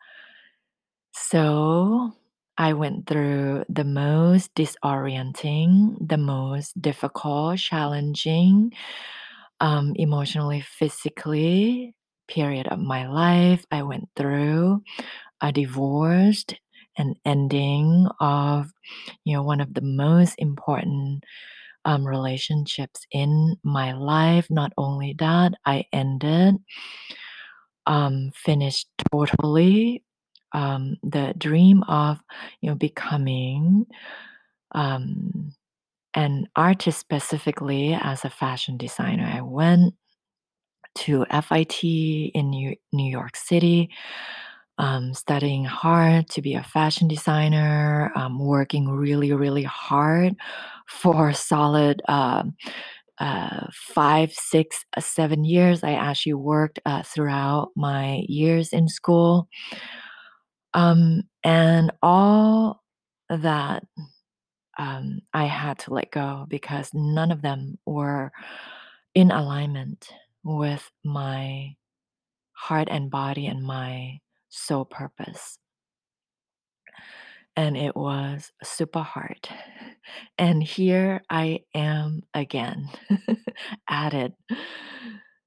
So, 1.12 2.12
I 2.58 2.72
went 2.72 3.06
through 3.06 3.64
the 3.68 3.84
most 3.84 4.54
disorienting, 4.54 5.96
the 6.06 6.16
most 6.16 6.80
difficult, 6.80 7.58
challenging, 7.58 8.72
um, 9.60 9.92
emotionally, 9.96 10.60
physically 10.62 11.94
period 12.28 12.68
of 12.68 12.78
my 12.80 13.06
life. 13.08 13.64
I 13.70 13.82
went 13.82 14.08
through 14.16 14.82
a 15.40 15.52
divorce, 15.52 16.44
an 16.98 17.14
ending 17.24 18.08
of, 18.20 18.72
you 19.24 19.36
know, 19.36 19.42
one 19.44 19.60
of 19.60 19.74
the 19.74 19.82
most 19.82 20.34
important 20.38 21.24
um, 21.84 22.06
relationships 22.06 23.06
in 23.12 23.56
my 23.64 23.92
life. 23.94 24.48
Not 24.50 24.72
only 24.78 25.14
that, 25.18 25.54
I 25.66 25.84
ended, 25.92 26.56
um, 27.86 28.30
finished 28.34 28.88
totally 29.12 30.02
um, 30.52 30.96
the 31.02 31.34
dream 31.38 31.82
of 31.84 32.18
you 32.60 32.70
know 32.70 32.76
becoming 32.76 33.86
um, 34.72 35.52
an 36.14 36.48
artist 36.56 36.98
specifically 37.00 37.94
as 37.94 38.24
a 38.24 38.30
fashion 38.30 38.76
designer. 38.76 39.30
I 39.32 39.42
went 39.42 39.94
to 40.96 41.26
fit 41.42 41.72
in 42.34 42.50
new, 42.50 42.74
new 42.92 43.10
york 43.10 43.36
city 43.36 43.90
um, 44.78 45.14
studying 45.14 45.64
hard 45.64 46.28
to 46.30 46.42
be 46.42 46.54
a 46.54 46.62
fashion 46.62 47.08
designer 47.08 48.12
um, 48.14 48.38
working 48.38 48.88
really 48.88 49.32
really 49.32 49.62
hard 49.62 50.34
for 50.88 51.32
solid 51.32 52.02
um, 52.08 52.54
uh, 53.18 53.66
uh, 54.96 55.00
seven 55.00 55.44
years. 55.44 55.82
I 55.82 55.92
actually 55.92 56.34
worked 56.34 56.80
uh, 56.86 57.02
throughout 57.02 57.70
my 57.76 58.24
years 58.28 58.72
in 58.72 58.88
school 58.88 59.48
um, 60.76 61.24
and 61.44 61.92
all 62.02 62.82
that 63.30 63.84
um, 64.78 65.20
I 65.34 65.46
had 65.46 65.78
to 65.80 65.94
let 65.94 66.10
go 66.12 66.46
because 66.48 66.90
none 66.94 67.32
of 67.32 67.42
them 67.42 67.78
were 67.86 68.32
in 69.14 69.30
alignment 69.30 70.08
with 70.44 70.90
my 71.04 71.76
heart 72.52 72.88
and 72.90 73.10
body 73.10 73.46
and 73.46 73.62
my 73.64 74.18
soul 74.50 74.84
purpose. 74.84 75.58
and 77.56 77.76
it 77.76 77.96
was 77.96 78.52
super 78.62 79.00
hard. 79.00 79.48
And 80.38 80.62
here 80.62 81.22
I 81.30 81.60
am 81.74 82.22
again 82.34 82.88
at 83.90 84.14
it. 84.14 84.34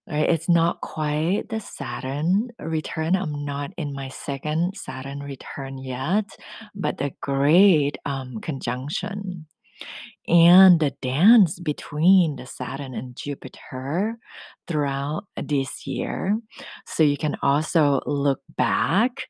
Right? 0.10 0.30
It's 0.30 0.50
not 0.50 0.82
quite 0.82 1.50
the 1.50 1.60
Saturn 1.60 2.50
return. 2.60 3.16
I'm 3.16 3.46
not 3.46 3.72
in 3.78 3.94
my 3.94 4.10
second 4.10 4.76
Saturn 4.76 5.20
return 5.20 5.78
yet, 5.78 6.26
but 6.74 6.98
the 6.98 7.12
great 7.22 7.98
um, 8.06 8.40
conjunction 8.42 9.46
and 10.28 10.80
the 10.80 10.92
dance 11.02 11.60
between 11.60 12.36
the 12.36 12.46
Saturn 12.46 12.94
and 12.94 13.16
Jupiter 13.16 14.18
throughout 14.68 15.26
this 15.36 15.86
year. 15.88 16.40
So 16.86 17.04
you 17.04 17.18
can 17.18 17.36
also 17.42 18.02
look 18.06 18.40
back 18.58 19.28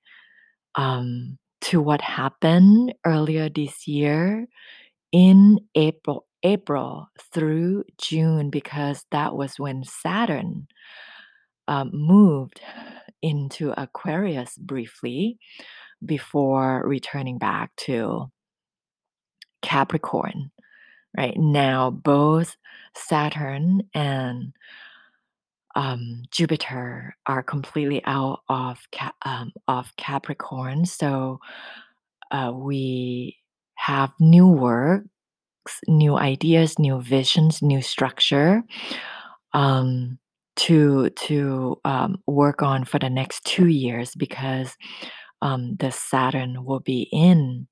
um, 0.76 1.38
to 1.62 1.82
what 1.82 2.02
happened 2.02 2.94
earlier 3.06 3.50
this 3.50 3.88
year 3.88 4.48
in 5.12 5.60
April, 5.76 6.26
April 6.44 7.10
through 7.34 7.84
June, 7.98 8.50
because 8.50 9.06
that 9.12 9.36
was 9.36 9.60
when 9.60 9.84
Saturn 9.84 10.68
um, 11.68 11.92
moved 11.94 12.62
into 13.22 13.74
Aquarius 13.80 14.58
briefly 14.58 15.38
before 16.06 16.84
returning 16.88 17.38
back 17.38 17.76
to 17.76 18.32
Capricorn. 19.62 20.52
Right 21.18 21.38
now, 21.38 21.90
both 21.90 22.56
Saturn 22.96 23.82
and 23.94 24.54
um, 25.76 26.24
Jupiter 26.32 27.16
are 27.26 27.44
completely 27.44 28.02
out 28.06 28.42
of 28.48 28.80
um, 29.24 29.52
of 29.68 29.96
Capricorn, 29.98 30.86
so 30.86 31.40
uh, 32.32 32.52
we 32.54 33.38
have 33.76 34.12
new 34.20 34.48
works, 34.48 35.08
new 35.88 36.18
ideas, 36.18 36.80
new 36.80 37.02
visions, 37.02 37.62
new 37.62 37.82
structure 37.82 38.64
um, 39.54 40.18
to 40.56 41.10
to 41.12 41.80
um, 41.86 42.22
work 42.28 42.62
on 42.62 42.86
for 42.86 43.00
the 43.00 43.10
next 43.10 43.44
two 43.46 43.68
years 43.68 44.14
because 44.16 44.76
um, 45.42 45.76
the 45.78 45.92
Saturn 45.92 46.66
will 46.66 46.82
be 46.82 47.08
in 47.12 47.68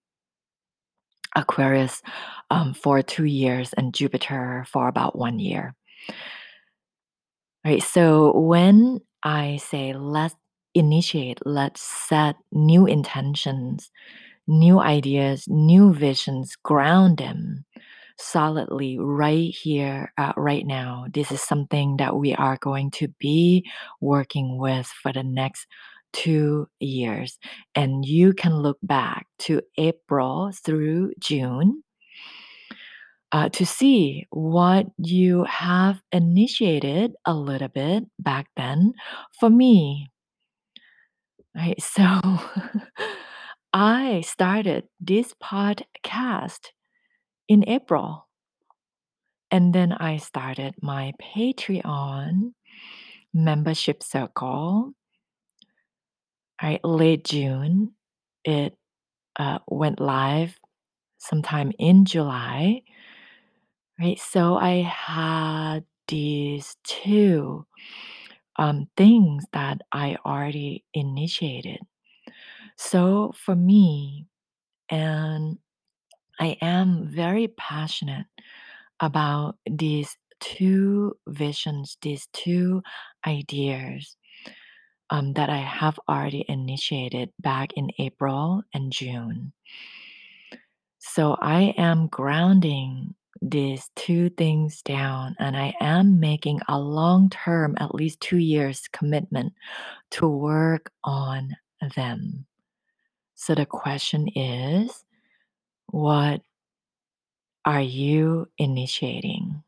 Aquarius 1.36 2.02
um, 2.50 2.73
for 2.73 3.02
two 3.02 3.26
years 3.26 3.73
and 3.73 3.93
Jupiter 3.93 4.65
for 4.71 4.88
about 4.88 5.17
one 5.17 5.39
year. 5.39 5.76
Right. 7.65 7.84
So 7.84 8.38
when 8.38 9.02
I 9.23 9.58
say 9.58 9.93
let's 9.93 10.36
initiate, 10.73 11.39
let's 11.45 11.82
set 11.82 12.38
new 12.52 12.86
intentions, 12.86 13.91
new 14.47 14.80
ideas, 14.80 15.45
new 15.47 15.93
visions, 15.93 16.56
ground 16.56 17.17
them 17.17 17.65
solidly 18.18 18.98
right 19.00 19.54
here, 19.54 20.12
uh, 20.18 20.34
right 20.36 20.66
now. 20.66 21.06
This 21.14 21.32
is 21.32 21.42
something 21.42 21.98
that 21.98 22.16
we 22.16 22.34
are 22.34 22.58
going 22.58 22.92
to 22.92 23.08
be 23.20 23.70
working 24.02 24.58
with 24.58 24.88
for 24.88 25.14
the 25.14 25.24
next 25.24 25.68
two 26.14 26.68
years. 26.80 27.38
And 27.76 28.06
you 28.06 28.34
can 28.34 28.56
look 28.58 28.78
back 28.82 29.28
to 29.40 29.62
April 29.78 30.52
through 30.54 31.14
June 31.20 31.84
uh, 33.32 33.50
to 33.50 33.66
see 33.66 34.26
what 34.30 34.88
you 34.98 35.44
have 35.44 36.02
initiated 36.12 37.14
a 37.26 37.34
little 37.34 37.68
bit 37.68 38.06
back 38.20 38.48
then 38.56 38.94
for 39.40 39.50
me. 39.50 40.10
Right. 41.56 41.82
So 41.82 42.20
I 43.74 44.22
started 44.22 44.86
this 45.00 45.34
podcast 45.44 46.70
in 47.48 47.68
April. 47.68 48.28
And 49.50 49.74
then 49.74 49.94
I 49.94 50.18
started 50.18 50.76
my 50.82 51.14
Patreon 51.22 52.54
membership 53.34 54.04
circle. 54.04 54.94
Right, 56.62 56.84
late 56.84 57.24
June. 57.24 57.94
It 58.44 58.76
uh, 59.38 59.60
went 59.68 60.00
live 60.00 60.58
sometime 61.18 61.72
in 61.78 62.06
July. 62.06 62.82
Right, 64.00 64.20
so 64.20 64.56
I 64.58 64.82
had 64.82 65.86
these 66.08 66.76
two 66.84 67.66
um, 68.58 68.88
things 68.98 69.46
that 69.54 69.82
I 69.92 70.18
already 70.26 70.84
initiated. 70.94 71.80
So 72.78 73.34
for 73.36 73.56
me, 73.56 74.26
and 74.90 75.58
I 76.39 76.58
am 76.62 77.08
very 77.08 77.47
passionate 77.50 78.28
about 79.00 79.58
these 79.69 80.15
two 80.39 81.15
visions, 81.28 81.97
these 82.02 82.28
two 82.34 82.84
ideas 83.26 84.15
um, 85.10 85.34
that 85.34 85.50
I 85.50 85.58
have 85.58 86.00
already 86.10 86.45
initiated 86.47 87.32
back 87.39 87.73
in 87.76 87.89
April 88.00 88.63
and 88.73 88.91
June. 88.91 89.54
So 91.00 91.38
I 91.41 91.73
am 91.78 92.08
grounding 92.08 93.15
these 93.41 93.89
two 93.95 94.30
things 94.32 94.82
down 94.82 95.36
and 95.39 95.56
I 95.56 95.73
am 95.80 96.19
making 96.19 96.60
a 96.67 96.80
long 96.80 97.30
term, 97.30 97.76
at 97.80 97.95
least 97.95 98.19
two 98.19 98.38
years 98.38 98.88
commitment 98.91 99.54
to 100.12 100.28
work 100.28 100.91
on 101.04 101.56
them. 101.95 102.45
So 103.36 103.54
the 103.54 103.65
question 103.65 104.28
is 104.30 105.06
what 105.91 106.41
are 107.65 107.82
you 107.82 108.47
initiating? 108.58 109.63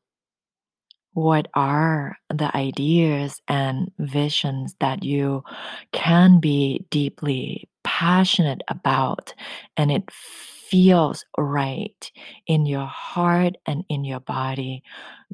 What 1.14 1.48
are 1.54 2.18
the 2.30 2.56
ideas 2.56 3.42
and 3.48 3.92
visions 4.00 4.76
that 4.80 5.04
you 5.04 5.44
can 5.92 6.40
be 6.40 6.86
deeply 6.90 7.68
passionate 7.84 8.62
about 8.68 9.34
and 9.76 9.92
it 9.92 10.10
feels 10.12 11.26
right 11.38 12.12
in 12.48 12.66
your 12.66 12.86
heart 12.86 13.56
and 13.66 13.84
in 13.90 14.06
your 14.06 14.20
body 14.20 14.84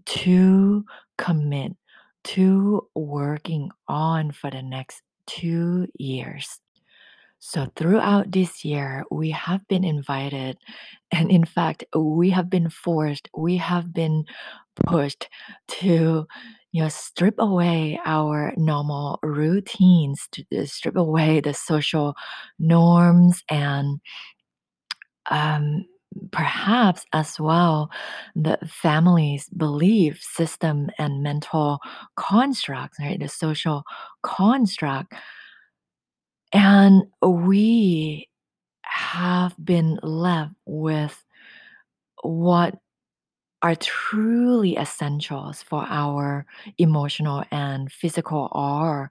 to 0.05 0.85
commit 1.17 1.75
to 2.23 2.87
working 2.95 3.69
on 3.87 4.31
for 4.31 4.49
the 4.49 4.61
next 4.63 5.01
two 5.27 5.87
years? 5.97 6.59
So, 7.47 7.67
throughout 7.75 8.31
this 8.31 8.65
year, 8.65 9.03
we 9.11 9.29
have 9.29 9.67
been 9.67 9.83
invited, 9.83 10.57
and 11.11 11.29
in 11.29 11.45
fact, 11.45 11.83
we 11.95 12.31
have 12.31 12.49
been 12.49 12.69
forced, 12.71 13.29
we 13.37 13.57
have 13.57 13.93
been 13.93 14.25
pushed 14.87 15.29
to 15.69 16.27
you 16.73 16.83
know 16.83 16.89
strip 16.89 17.35
away 17.39 17.99
our 18.05 18.53
normal 18.57 19.19
routines 19.23 20.27
to 20.33 20.43
uh, 20.57 20.65
strip 20.65 20.95
away 20.97 21.41
the 21.41 21.53
social 21.53 22.15
norms 22.59 23.43
and 23.49 23.99
um, 25.31 25.85
perhaps 26.31 27.03
as 27.13 27.39
well 27.39 27.89
the 28.35 28.57
family's 28.67 29.49
belief 29.49 30.21
system 30.21 30.89
and 30.97 31.21
mental 31.21 31.79
constructs 32.15 32.99
right? 32.99 33.19
The 33.19 33.27
social 33.27 33.83
construct 34.23 35.13
and 36.55 37.03
we 37.21 38.29
have 38.83 39.53
been 39.61 39.99
left 40.01 40.53
with 40.65 41.21
what 42.23 42.75
are 43.61 43.75
truly 43.75 44.77
essentials 44.77 45.61
for 45.61 45.85
our 45.89 46.45
emotional 46.77 47.43
and 47.51 47.91
physical 47.91 48.49
or 48.53 49.09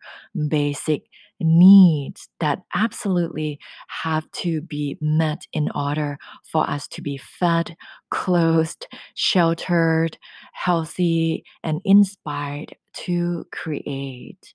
basic 0.48 1.02
needs 1.38 2.28
that 2.40 2.62
absolutely 2.74 3.58
have 3.88 4.30
to 4.30 4.62
be 4.62 4.96
met 5.02 5.46
in 5.52 5.70
order 5.74 6.16
for 6.50 6.68
us 6.70 6.88
to 6.88 7.02
be 7.02 7.18
fed, 7.18 7.76
clothed, 8.10 8.86
sheltered, 9.14 10.16
healthy, 10.54 11.44
and 11.62 11.82
inspired 11.84 12.74
to 12.94 13.44
create. 13.52 14.54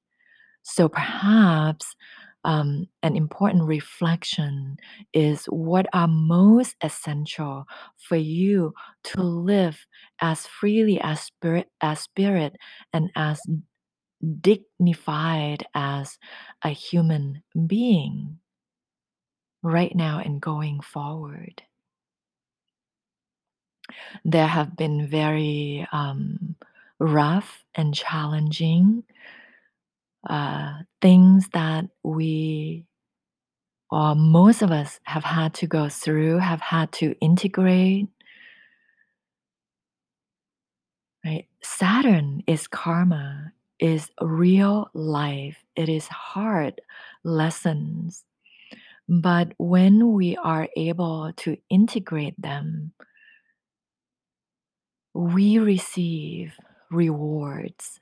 So 0.63 0.89
perhaps 0.89 1.95
um, 2.45 2.87
an 3.03 3.15
important 3.15 3.63
reflection 3.65 4.77
is 5.13 5.45
what 5.45 5.87
are 5.93 6.07
most 6.07 6.75
essential 6.81 7.65
for 7.97 8.15
you 8.17 8.73
to 9.05 9.21
live 9.21 9.85
as 10.21 10.47
freely 10.47 10.99
as 11.01 11.21
spirit, 11.21 11.67
as 11.81 12.01
spirit 12.01 12.55
and 12.93 13.09
as 13.15 13.41
dignified 14.41 15.65
as 15.75 16.17
a 16.63 16.69
human 16.69 17.43
being 17.67 18.39
right 19.63 19.95
now 19.95 20.19
and 20.19 20.41
going 20.41 20.81
forward. 20.81 21.63
There 24.25 24.47
have 24.47 24.75
been 24.75 25.07
very 25.07 25.87
um, 25.91 26.55
rough 26.99 27.63
and 27.75 27.93
challenging 27.93 29.03
uh, 30.27 30.73
things 31.01 31.47
that 31.53 31.85
we 32.03 32.85
or 33.91 34.15
most 34.15 34.61
of 34.61 34.71
us 34.71 34.99
have 35.03 35.23
had 35.23 35.53
to 35.55 35.67
go 35.67 35.89
through, 35.89 36.37
have 36.37 36.61
had 36.61 36.91
to 36.93 37.15
integrate, 37.21 38.07
right? 41.25 41.47
Saturn 41.63 42.43
is 42.47 42.67
karma, 42.67 43.51
is 43.79 44.09
real 44.21 44.89
life. 44.93 45.63
It 45.75 45.89
is 45.89 46.07
hard 46.07 46.81
lessons. 47.23 48.23
But 49.07 49.53
when 49.57 50.13
we 50.13 50.37
are 50.37 50.67
able 50.77 51.33
to 51.37 51.57
integrate 51.69 52.39
them, 52.39 52.93
we 55.15 55.57
receive 55.57 56.53
rewards, 56.91 57.99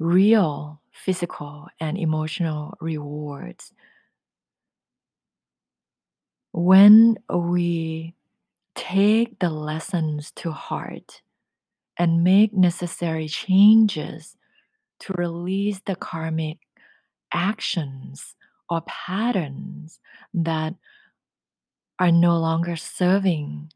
real 0.00 0.80
physical 0.92 1.68
and 1.78 1.96
emotional 1.96 2.74
rewards. 2.80 3.72
When 6.52 7.18
we 7.32 8.14
take 8.74 9.38
the 9.38 9.50
lessons 9.50 10.32
to 10.32 10.50
heart 10.50 11.22
and 11.96 12.24
make 12.24 12.52
necessary 12.54 13.28
changes 13.28 14.36
to 15.00 15.12
release 15.12 15.80
the 15.84 15.96
karmic 15.96 16.58
actions 17.32 18.34
or 18.68 18.80
patterns 18.82 20.00
that 20.32 20.74
are 21.98 22.10
no 22.10 22.38
longer 22.38 22.74
serving 22.74 23.70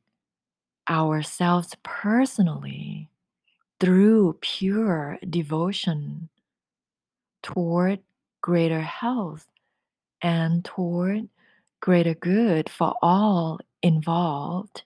ourselves 0.88 1.76
personally 1.82 3.10
through 3.80 4.38
pure 4.40 5.18
devotion 5.28 6.28
toward 7.42 8.00
greater 8.40 8.80
health 8.80 9.46
and 10.22 10.64
toward 10.64 11.28
greater 11.80 12.14
good 12.14 12.68
for 12.68 12.94
all 13.02 13.58
involved, 13.82 14.82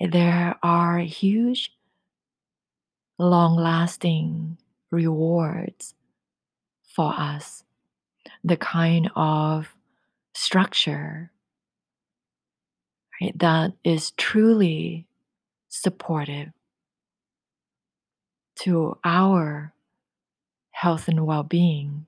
there 0.00 0.56
are 0.62 0.98
huge, 0.98 1.72
long 3.18 3.56
lasting 3.56 4.58
rewards 4.90 5.94
for 6.82 7.14
us. 7.16 7.64
The 8.44 8.56
kind 8.56 9.10
of 9.14 9.74
structure 10.34 11.30
right, 13.20 13.38
that 13.38 13.72
is 13.84 14.10
truly 14.12 15.06
supportive 15.68 16.50
to 18.60 18.98
our 19.04 19.72
health 20.70 21.08
and 21.08 21.26
well 21.26 21.42
being, 21.42 22.06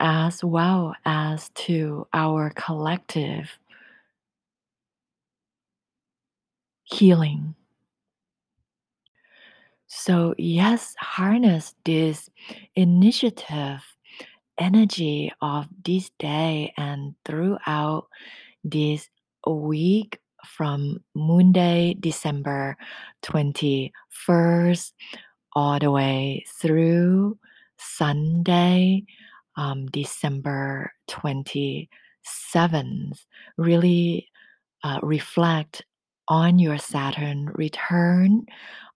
as 0.00 0.42
well 0.44 0.94
as 1.04 1.50
to 1.50 2.06
our 2.12 2.50
collective 2.54 3.58
healing. 6.84 7.54
So, 9.86 10.34
yes, 10.38 10.94
harness 10.98 11.74
this 11.84 12.30
initiative 12.74 13.82
energy 14.58 15.32
of 15.42 15.66
this 15.84 16.10
day 16.18 16.72
and 16.76 17.14
throughout 17.24 18.06
this 18.64 19.08
week 19.46 20.18
from 20.46 21.02
Monday, 21.14 21.94
December 22.00 22.76
21st, 23.22 24.92
all 25.54 25.78
the 25.78 25.90
way 25.90 26.44
through 26.60 27.38
Sunday, 27.78 29.04
um, 29.56 29.86
December 29.86 30.92
27th. 31.10 31.88
Really 33.58 34.28
uh, 34.84 34.98
reflect 35.02 35.82
on 36.28 36.58
your 36.58 36.78
Saturn 36.78 37.50
return 37.54 38.46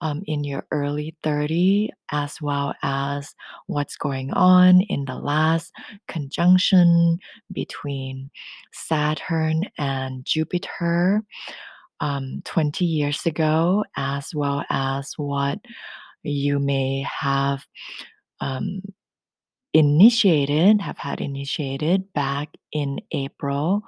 um, 0.00 0.22
in 0.26 0.44
your 0.44 0.66
early 0.70 1.16
30 1.22 1.90
as 2.12 2.40
well 2.40 2.74
as 2.82 3.34
what's 3.66 3.96
going 3.96 4.32
on 4.32 4.80
in 4.82 5.04
the 5.04 5.16
last 5.16 5.72
conjunction 6.08 7.18
between 7.52 8.30
Saturn 8.72 9.64
and 9.78 10.24
Jupiter 10.24 11.22
um, 12.00 12.42
20 12.44 12.84
years 12.84 13.24
ago, 13.26 13.84
as 13.96 14.34
well 14.34 14.64
as 14.70 15.12
what 15.16 15.58
you 16.26 16.58
may 16.58 17.06
have 17.20 17.64
um, 18.40 18.82
initiated, 19.74 20.80
have 20.80 20.98
had 20.98 21.20
initiated 21.20 22.12
back 22.14 22.48
in 22.72 23.00
April 23.12 23.82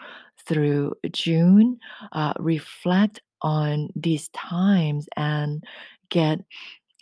through 0.46 0.94
June. 1.12 1.78
Uh, 2.12 2.34
reflect 2.38 3.20
on 3.42 3.88
these 3.94 4.28
times 4.30 5.08
and 5.16 5.62
get 6.10 6.40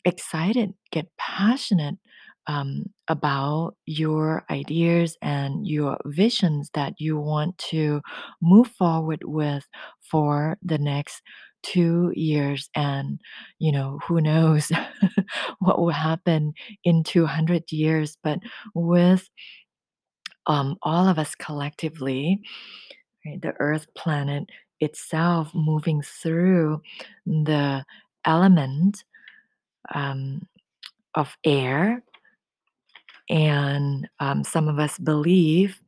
excited, 0.05 0.75
get 0.92 1.07
passionate 1.18 1.96
um, 2.46 2.85
about 3.09 3.75
your 3.87 4.44
ideas 4.51 5.16
and 5.22 5.66
your 5.66 5.99
visions 6.07 6.70
that 6.75 6.94
you 6.99 7.18
want 7.18 7.59
to 7.59 8.01
move 8.40 8.68
forward 8.68 9.22
with 9.25 9.66
for 10.11 10.57
the 10.62 10.79
next 10.79 11.22
two 11.66 12.12
years. 12.14 12.68
And, 12.74 13.20
you 13.59 13.72
know, 13.72 13.98
who 14.07 14.20
knows 14.20 14.70
what 15.59 15.79
will 15.79 15.90
happen 15.90 16.55
in 16.85 17.02
200 17.02 17.70
years. 17.72 18.16
But 18.22 18.38
with 18.74 19.29
um, 20.46 20.76
all 20.83 21.09
of 21.09 21.18
us 21.18 21.35
collectively, 21.35 22.40
right, 23.24 23.40
the 23.40 23.55
Earth 23.59 23.87
planet 23.96 24.44
itself 24.81 25.50
moving 25.55 26.02
through 26.02 26.83
the 27.24 27.85
element 28.24 29.05
um, 29.94 30.42
of 31.14 31.37
air. 31.44 32.02
And 33.29 34.09
um, 34.20 34.44
some 34.44 34.68
of 34.68 34.79
us 34.79 34.98
believe 34.98 35.81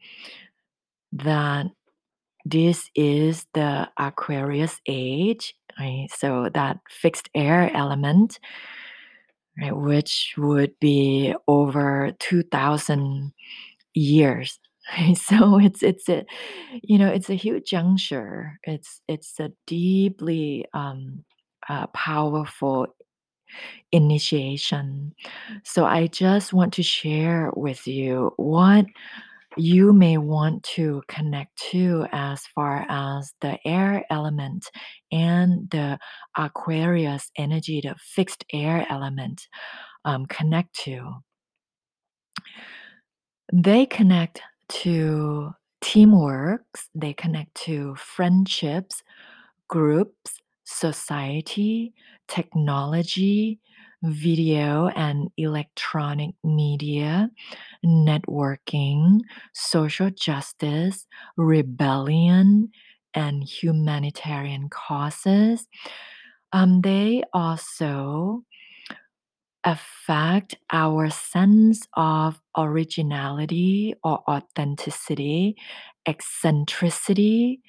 that 1.13 1.67
this 2.45 2.91
is 2.95 3.47
the 3.55 3.89
Aquarius 3.99 4.81
age, 4.87 5.55
right? 5.79 6.09
So 6.17 6.49
that 6.55 6.79
fixed 6.91 7.29
air 7.35 7.71
element, 7.75 8.39
right, 9.61 9.77
which 9.77 10.35
would 10.39 10.79
be 10.81 11.35
over 11.47 12.13
2000 12.19 13.33
years. 13.95 14.59
Right? 14.99 15.19
So 15.19 15.59
it's 15.59 15.83
it's 15.83 16.09
a 16.09 16.25
you 16.83 16.99
know 16.99 17.09
it's 17.09 17.29
a 17.31 17.35
huge 17.35 17.69
juncture. 17.71 18.59
It's 18.65 19.03
it's 19.07 19.39
a 19.41 19.53
deeply 19.67 20.65
um, 20.73 21.25
uh, 21.69 21.89
powerful 21.89 22.87
initiation. 23.93 25.15
So 25.65 25.85
I 25.85 26.07
just 26.09 26.53
want 26.53 26.73
to 26.75 26.83
share 26.83 27.51
with 27.57 27.87
you 27.87 28.33
what 28.37 28.87
you 29.59 29.93
may 29.93 30.19
want 30.19 30.63
to 30.63 31.03
connect 31.09 31.57
to 31.71 32.07
as 32.13 32.43
far 32.55 32.87
as 32.89 33.33
the 33.41 33.59
air 33.67 34.05
element 34.11 34.65
and 35.11 35.69
the 35.71 35.99
Aquarius 36.37 37.31
energy, 37.37 37.81
the 37.83 37.97
fixed 37.99 38.45
air 38.53 38.87
element, 38.89 39.47
um, 40.05 40.27
connect 40.27 40.75
to. 40.85 41.15
They 43.53 43.87
connect 43.87 44.41
to 44.69 45.53
teamworks, 45.83 46.89
they 46.95 47.13
connect 47.13 47.55
to 47.65 47.95
friendships, 47.97 49.03
groups, 49.69 50.39
society, 50.65 51.95
technology, 52.29 53.59
video 54.03 54.89
and 54.89 55.29
electronic 55.37 56.35
media, 56.45 57.31
networking, 57.85 59.21
social 59.55 60.11
justice, 60.11 61.07
rebellion, 61.37 62.71
and 63.15 63.43
humanitarian 63.43 64.69
causes. 64.69 65.67
Um, 66.53 66.81
they 66.83 67.23
also 67.33 68.45
affect 69.65 70.55
our 70.73 71.11
sense 71.11 71.87
of 71.95 72.41
originality 72.57 73.95
or 74.05 74.23
authenticity, 74.29 75.57
eccentricity. 76.07 77.61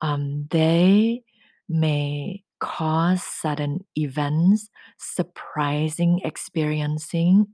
Um, 0.00 0.46
they 0.50 1.22
may 1.68 2.42
cause 2.60 3.22
sudden 3.22 3.80
events, 3.96 4.68
surprising 4.98 6.20
experiencing 6.24 7.46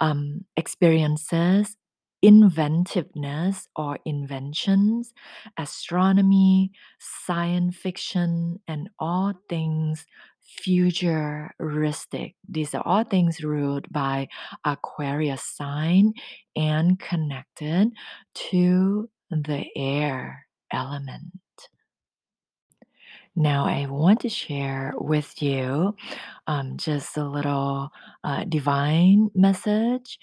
um, 0.00 0.44
experiences, 0.56 1.76
inventiveness 2.22 3.68
or 3.76 3.98
inventions, 4.04 5.12
astronomy, 5.58 6.72
science 6.98 7.76
fiction, 7.76 8.58
and 8.68 8.88
all 8.98 9.34
things 9.48 10.06
futuristic. 10.42 12.34
These 12.48 12.74
are 12.74 12.82
all 12.84 13.04
things 13.04 13.42
ruled 13.42 13.90
by 13.90 14.28
Aquarius 14.64 15.44
sign 15.44 16.12
and 16.56 16.98
connected 16.98 17.92
to 18.34 19.08
the 19.30 19.66
air 19.76 20.46
element. 20.72 21.24
Now, 23.36 23.64
I 23.64 23.86
want 23.86 24.20
to 24.20 24.28
share 24.28 24.92
with 24.96 25.40
you 25.40 25.94
um, 26.46 26.76
just 26.76 27.16
a 27.16 27.24
little 27.24 27.90
uh, 28.24 28.44
divine 28.44 29.30
message 29.34 30.18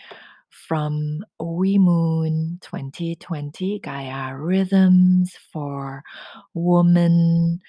from 0.49 1.23
We 1.39 1.77
Moon 1.77 2.59
2020 2.61 3.79
Gaia 3.79 4.35
Rhythms 4.35 5.33
for 5.51 6.03
Woman 6.53 7.59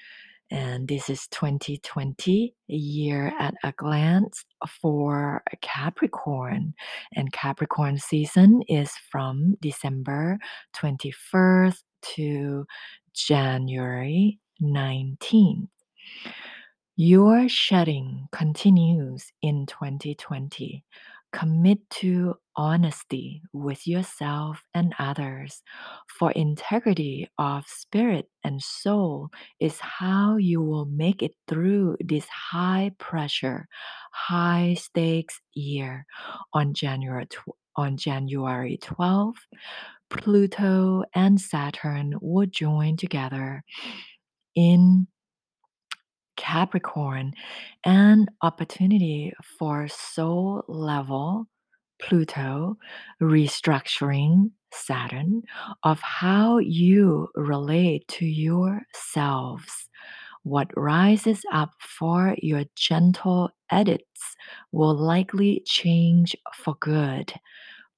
and 0.50 0.88
this 0.88 1.10
is 1.10 1.28
2020, 1.28 2.54
a 2.70 2.74
year 2.74 3.32
at 3.38 3.54
a 3.62 3.72
glance 3.72 4.44
for 4.80 5.42
Capricorn. 5.60 6.74
And 7.14 7.32
Capricorn 7.32 7.98
season 7.98 8.62
is 8.66 8.90
from 9.10 9.56
December 9.60 10.38
21st 10.74 11.82
to 12.14 12.64
January 13.12 14.38
19th. 14.62 15.68
Your 16.96 17.48
shedding 17.48 18.26
continues 18.32 19.30
in 19.40 19.66
2020. 19.66 20.84
Commit 21.32 21.78
to 21.90 22.34
honesty 22.56 23.42
with 23.52 23.86
yourself 23.86 24.62
and 24.74 24.94
others, 24.98 25.62
for 26.18 26.32
integrity 26.32 27.28
of 27.38 27.64
spirit 27.68 28.28
and 28.42 28.60
soul 28.62 29.28
is 29.60 29.78
how 29.78 30.36
you 30.38 30.60
will 30.60 30.86
make 30.86 31.22
it 31.22 31.34
through 31.46 31.96
this 32.00 32.26
high 32.28 32.90
pressure, 32.98 33.68
high 34.12 34.74
stakes 34.76 35.40
year. 35.54 36.04
On 36.54 36.74
January 36.74 37.26
tw- 37.26 37.54
on 37.76 37.96
January 37.96 38.76
12th, 38.82 39.46
Pluto 40.10 41.04
and 41.14 41.40
Saturn 41.40 42.14
will 42.20 42.46
join 42.46 42.96
together 42.96 43.62
in 44.58 45.06
Capricorn, 46.36 47.32
an 47.84 48.26
opportunity 48.42 49.32
for 49.56 49.86
soul 49.86 50.64
level 50.66 51.46
Pluto 52.02 52.76
restructuring 53.22 54.50
Saturn 54.72 55.42
of 55.84 56.00
how 56.00 56.58
you 56.58 57.28
relate 57.36 58.06
to 58.08 58.26
yourselves. 58.26 59.88
What 60.42 60.68
rises 60.76 61.42
up 61.52 61.70
for 61.78 62.34
your 62.42 62.64
gentle 62.74 63.50
edits 63.70 64.34
will 64.72 64.96
likely 64.96 65.62
change 65.66 66.34
for 66.52 66.74
good. 66.80 67.32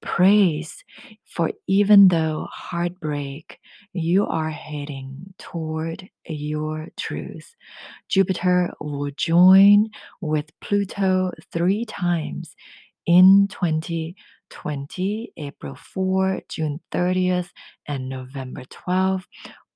Praise 0.01 0.83
for 1.25 1.51
even 1.67 2.07
though 2.07 2.47
heartbreak, 2.51 3.59
you 3.93 4.25
are 4.25 4.49
heading 4.49 5.33
toward 5.37 6.09
your 6.27 6.87
truth. 6.97 7.55
Jupiter 8.09 8.73
will 8.81 9.11
join 9.15 9.89
with 10.19 10.59
Pluto 10.59 11.31
three 11.51 11.85
times 11.85 12.55
in 13.05 13.47
2020, 13.49 15.33
April 15.37 15.75
4, 15.75 16.41
June 16.49 16.79
30th, 16.91 17.49
and 17.87 18.09
November 18.09 18.63
12th. 18.65 19.25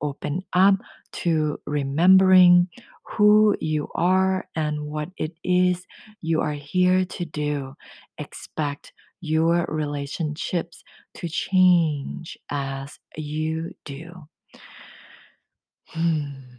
Open 0.02 0.42
up 0.54 0.76
to 1.14 1.60
remembering 1.68 2.68
who 3.04 3.56
you 3.60 3.88
are 3.96 4.48
and 4.56 4.82
what 4.82 5.10
it 5.18 5.34
is 5.44 5.86
you 6.22 6.42
are 6.42 6.54
here 6.54 7.06
to 7.06 7.26
do. 7.26 7.76
Expect 8.18 8.92
your 9.26 9.66
relationships 9.68 10.84
to 11.16 11.28
change 11.28 12.38
as 12.50 13.00
you 13.18 13.74
do. 13.84 14.28
Hmm. 15.88 16.56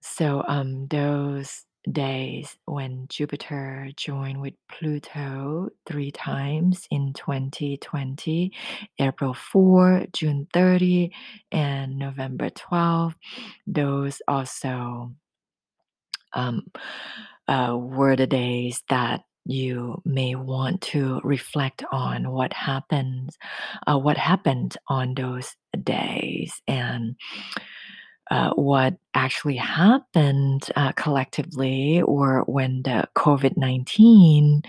So, 0.00 0.44
um, 0.46 0.86
those 0.88 1.64
days 1.90 2.56
when 2.64 3.06
Jupiter 3.08 3.90
joined 3.96 4.40
with 4.40 4.54
Pluto 4.70 5.68
three 5.86 6.10
times 6.10 6.86
in 6.90 7.12
2020, 7.12 8.52
April 8.98 9.34
4, 9.34 10.06
June 10.12 10.46
30, 10.52 11.12
and 11.52 11.98
November 11.98 12.50
12, 12.50 13.14
those 13.66 14.22
also 14.26 15.12
um, 16.32 16.66
uh, 17.48 17.76
were 17.78 18.16
the 18.16 18.26
days 18.26 18.82
that 18.88 19.22
you 19.44 20.00
may 20.04 20.34
want 20.34 20.80
to 20.82 21.20
reflect 21.24 21.84
on 21.92 22.30
what 22.30 22.52
happens, 22.52 23.36
uh, 23.86 23.98
what 23.98 24.16
happened 24.16 24.76
on 24.88 25.14
those 25.14 25.54
days, 25.82 26.60
and 26.66 27.16
uh, 28.30 28.50
what 28.54 28.96
actually 29.14 29.56
happened 29.56 30.68
uh, 30.76 30.92
collectively, 30.92 32.00
or 32.02 32.44
when 32.46 32.82
the 32.82 33.06
COVID 33.16 33.56
nineteen 33.56 34.62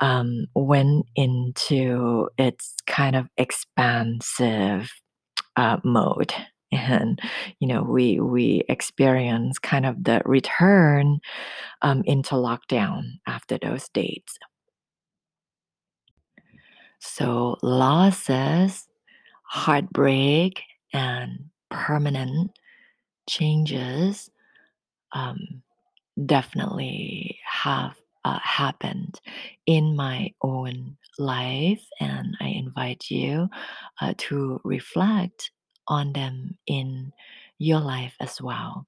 um, 0.00 0.46
went 0.54 1.06
into 1.14 2.28
its 2.38 2.74
kind 2.86 3.14
of 3.14 3.28
expansive 3.36 4.90
uh, 5.56 5.78
mode 5.84 6.34
and 6.72 7.20
you 7.60 7.68
know 7.68 7.82
we 7.82 8.20
we 8.20 8.64
experience 8.68 9.58
kind 9.58 9.86
of 9.86 10.02
the 10.04 10.22
return 10.24 11.20
um, 11.82 12.02
into 12.06 12.34
lockdown 12.34 13.02
after 13.26 13.58
those 13.58 13.88
dates. 13.90 14.38
So 17.00 17.58
losses 17.62 18.88
heartbreak 19.44 20.62
and 20.94 21.50
permanent 21.70 22.52
changes 23.28 24.30
um, 25.12 25.62
definitely 26.26 27.38
have 27.44 27.94
uh, 28.24 28.38
happened 28.42 29.20
in 29.66 29.96
my 29.96 30.32
own 30.42 30.96
life, 31.18 31.84
and 32.00 32.36
I 32.40 32.48
invite 32.48 33.10
you 33.10 33.48
uh, 34.00 34.14
to 34.18 34.60
reflect 34.64 35.50
on 35.88 36.12
them 36.12 36.58
in 36.66 37.12
your 37.58 37.80
life 37.80 38.14
as 38.20 38.40
well. 38.40 38.86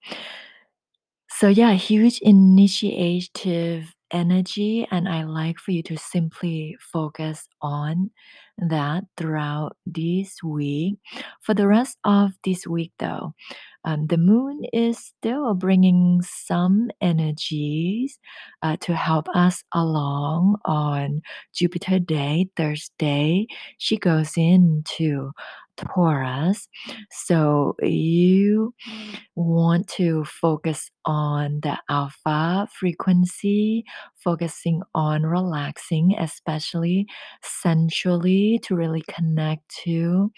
So, 1.30 1.49
yeah, 1.49 1.72
huge 1.74 2.20
initiative 2.20 3.92
energy, 4.12 4.86
and 4.92 5.09
I 5.09 5.24
like 5.24 5.59
for 5.59 5.72
you 5.72 5.82
to 5.84 5.97
simply 5.97 6.76
focus 6.92 7.49
on 7.61 8.11
that 8.59 9.05
throughout 9.16 9.76
this 9.84 10.42
week. 10.45 10.97
For 11.42 11.53
the 11.55 11.66
rest 11.66 11.99
of 12.05 12.32
this 12.45 12.66
week, 12.68 12.92
though, 13.01 13.34
um, 13.84 14.07
the 14.07 14.16
moon 14.16 14.62
is 14.72 14.99
still 14.99 15.55
bringing 15.55 16.22
some 16.22 16.90
energies 17.01 18.18
uh, 18.62 18.76
to 18.82 18.95
help 18.95 19.28
us 19.34 19.64
along 19.74 20.59
on 20.64 21.20
Jupiter 21.53 21.99
Day, 21.99 22.49
Thursday. 22.57 23.47
She 23.78 23.97
goes 23.97 24.34
into 24.36 25.32
Taurus. 25.77 26.68
So 27.11 27.77
you 27.83 28.75
mm. 28.89 29.18
want 29.35 29.89
to 29.89 30.25
focus 30.25 30.91
on 31.05 31.61
the 31.62 31.79
alpha 31.89 32.68
frequency, 32.79 33.85
focusing 34.16 34.83
on 34.95 35.25
relaxing, 35.25 36.14
especially 36.18 37.07
sensually, 37.43 38.61
to 38.64 38.75
really 38.75 39.03
connect 39.09 39.68
to 39.85 40.31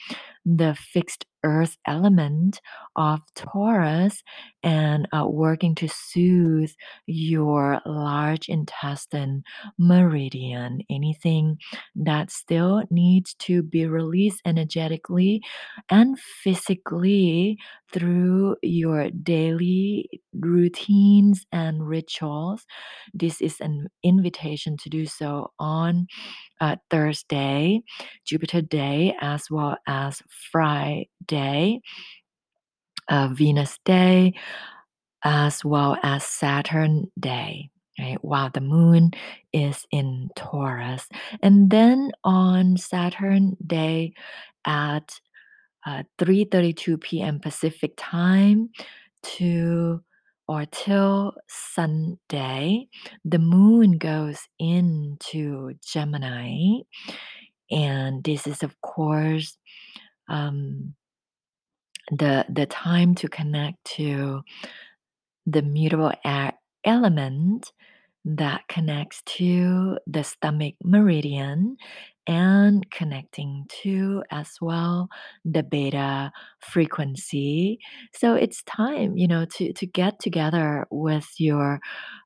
the 0.44 0.74
fixed 0.74 1.26
earth 1.44 1.76
element 1.86 2.60
of 2.96 3.20
Taurus 3.34 4.22
and 4.66 5.08
uh, 5.12 5.26
working 5.28 5.74
to 5.76 5.88
soothe 5.88 6.72
your 7.06 7.80
large 7.86 8.48
intestine 8.48 9.44
meridian. 9.78 10.80
Anything 10.90 11.58
that 11.94 12.30
still 12.32 12.82
needs 12.90 13.34
to 13.40 13.62
be 13.62 13.86
released 13.86 14.42
energetically 14.44 15.40
and 15.88 16.18
physically 16.18 17.56
through 17.92 18.56
your 18.62 19.10
daily 19.10 20.10
routines 20.34 21.46
and 21.52 21.86
rituals. 21.88 22.66
This 23.14 23.40
is 23.40 23.60
an 23.60 23.88
invitation 24.02 24.76
to 24.78 24.90
do 24.90 25.06
so 25.06 25.52
on 25.60 26.08
uh, 26.60 26.76
Thursday, 26.90 27.82
Jupiter 28.24 28.62
Day, 28.62 29.14
as 29.20 29.50
well 29.50 29.76
as 29.86 30.22
Friday, 30.50 31.80
uh, 33.08 33.28
Venus 33.32 33.78
Day, 33.84 34.34
as 35.24 35.64
well 35.64 35.96
as 36.02 36.24
Saturn 36.24 37.10
Day. 37.18 37.70
Right, 37.98 38.18
while 38.22 38.50
the 38.50 38.60
moon 38.60 39.12
is 39.54 39.86
in 39.90 40.28
Taurus. 40.36 41.08
And 41.42 41.70
then 41.70 42.12
on 42.24 42.76
Saturn 42.76 43.56
Day 43.66 44.12
at 44.66 45.18
uh, 45.86 46.02
3:32 46.18 47.00
p.m. 47.00 47.40
Pacific 47.40 47.94
time 47.96 48.68
to 49.22 50.02
or 50.48 50.64
till 50.66 51.34
Sunday, 51.48 52.88
the 53.24 53.38
moon 53.38 53.98
goes 53.98 54.38
into 54.58 55.74
Gemini. 55.84 56.82
And 57.70 58.22
this 58.22 58.46
is, 58.46 58.62
of 58.62 58.80
course, 58.80 59.56
um, 60.28 60.94
the 62.10 62.44
the 62.48 62.66
time 62.66 63.14
to 63.16 63.28
connect 63.28 63.84
to 63.84 64.42
the 65.46 65.62
mutable 65.62 66.12
air 66.24 66.52
element 66.84 67.72
that 68.24 68.66
connects 68.68 69.22
to 69.24 69.98
the 70.06 70.24
stomach 70.24 70.74
meridian 70.82 71.76
and 72.26 72.90
connecting 72.90 73.64
to 73.68 74.22
as 74.32 74.50
well 74.60 75.08
the 75.44 75.62
beta 75.62 76.32
frequency. 76.60 77.78
So 78.12 78.34
it's 78.34 78.62
time 78.64 79.16
you 79.16 79.28
know 79.28 79.44
to 79.56 79.72
to 79.72 79.86
get 79.86 80.18
together 80.20 80.86
with 80.90 81.28
your 81.38 81.80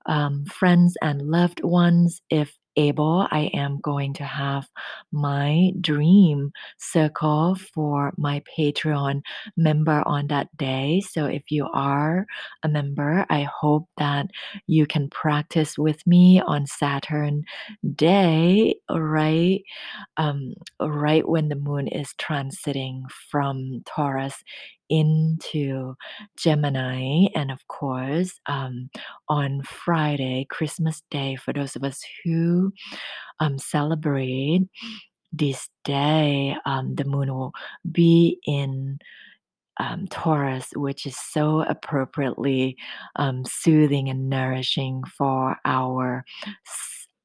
um, 0.06 0.46
friends 0.46 0.96
and 1.02 1.22
loved 1.22 1.62
ones 1.62 2.22
if 2.30 2.56
able 2.80 3.26
i 3.30 3.50
am 3.54 3.78
going 3.80 4.12
to 4.14 4.24
have 4.24 4.68
my 5.12 5.70
dream 5.80 6.50
circle 6.78 7.56
for 7.74 8.12
my 8.16 8.42
patreon 8.56 9.20
member 9.56 10.02
on 10.06 10.26
that 10.28 10.48
day. 10.56 11.00
So 11.00 11.26
if 11.26 11.50
you 11.50 11.68
are 11.72 12.26
a 12.62 12.68
member 12.68 13.26
i 13.28 13.42
hope 13.42 13.86
that 13.98 14.26
you 14.66 14.86
can 14.86 15.08
practice 15.10 15.76
with 15.78 16.06
me 16.06 16.40
on 16.40 16.66
saturn 16.66 17.44
day 17.96 18.76
right 18.90 19.62
um, 20.16 20.54
right 20.80 21.26
when 21.28 21.48
the 21.48 21.56
moon 21.56 21.88
is 21.88 22.14
transiting 22.18 23.02
from 23.30 23.82
Taurus 23.86 24.34
into 24.90 25.94
Gemini. 26.36 27.28
And 27.34 27.50
of 27.50 27.66
course, 27.68 28.38
um, 28.46 28.90
on 29.28 29.62
Friday, 29.62 30.46
Christmas 30.50 31.02
Day, 31.10 31.36
for 31.36 31.54
those 31.54 31.76
of 31.76 31.84
us 31.84 32.02
who 32.24 32.72
um, 33.38 33.58
celebrate 33.58 34.62
this 35.32 35.68
day, 35.84 36.56
um, 36.66 36.96
the 36.96 37.04
moon 37.04 37.32
will 37.32 37.52
be 37.90 38.38
in 38.46 38.98
um, 39.78 40.06
Taurus, 40.08 40.66
which 40.76 41.06
is 41.06 41.16
so 41.16 41.62
appropriately 41.62 42.76
um, 43.16 43.44
soothing 43.46 44.10
and 44.10 44.28
nourishing 44.28 45.02
for 45.16 45.56
our 45.64 46.24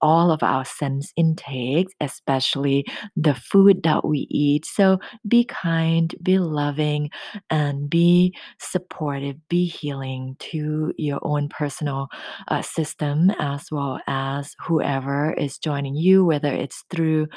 all 0.05 0.31
of 0.31 0.43
our 0.43 0.63
sense 0.65 1.11
intakes, 1.17 1.93
especially 1.99 2.85
the 3.15 3.33
food 3.35 3.81
that 3.83 4.05
we 4.05 4.27
eat. 4.29 4.65
So 4.65 4.99
be 5.27 5.45
kind, 5.45 6.13
be 6.21 6.37
loving, 6.39 7.09
and 7.49 7.89
be 7.89 8.35
supportive, 8.59 9.37
be 9.49 9.65
healing 9.65 10.35
to 10.51 10.93
your 10.97 11.19
own 11.23 11.49
personal 11.49 12.07
uh, 12.49 12.61
system 12.61 13.31
as 13.39 13.65
well 13.71 13.99
as 14.07 14.55
whoever 14.65 15.33
is 15.33 15.57
joining 15.57 15.95
you, 15.95 16.23
whether 16.25 16.53
it's 16.53 16.83
through 16.91 17.27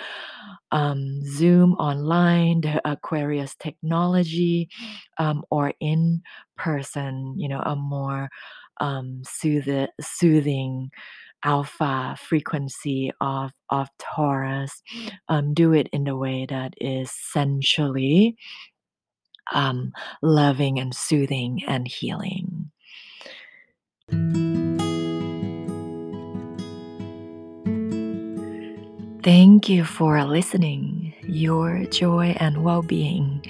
um, 0.73 1.23
Zoom 1.25 1.73
online, 1.75 2.61
the 2.61 2.81
Aquarius 2.89 3.55
technology, 3.57 4.69
um, 5.19 5.43
or 5.51 5.73
in 5.81 6.23
person, 6.57 7.35
you 7.39 7.49
know, 7.49 7.61
a 7.65 7.77
more 7.77 8.29
um, 8.81 9.23
sooth- 9.25 9.89
soothing 10.01 10.91
alpha 11.45 12.17
frequency 12.19 13.13
of, 13.21 13.53
of 13.71 13.89
Taurus. 13.99 14.83
Um, 15.29 15.55
do 15.55 15.73
it 15.73 15.89
in 15.93 16.05
the 16.05 16.17
way 16.17 16.47
that 16.49 16.75
is 16.79 17.11
sensually 17.11 18.37
um, 19.53 19.93
loving 20.23 20.79
and 20.79 20.95
soothing 20.95 21.63
and 21.67 21.89
healing. 21.89 22.71
Thank 29.23 29.69
you 29.69 29.85
for 29.85 30.25
listening. 30.25 31.15
Your 31.23 31.85
joy 31.87 32.37
and 32.39 32.65
well 32.65 32.83
being 32.83 33.45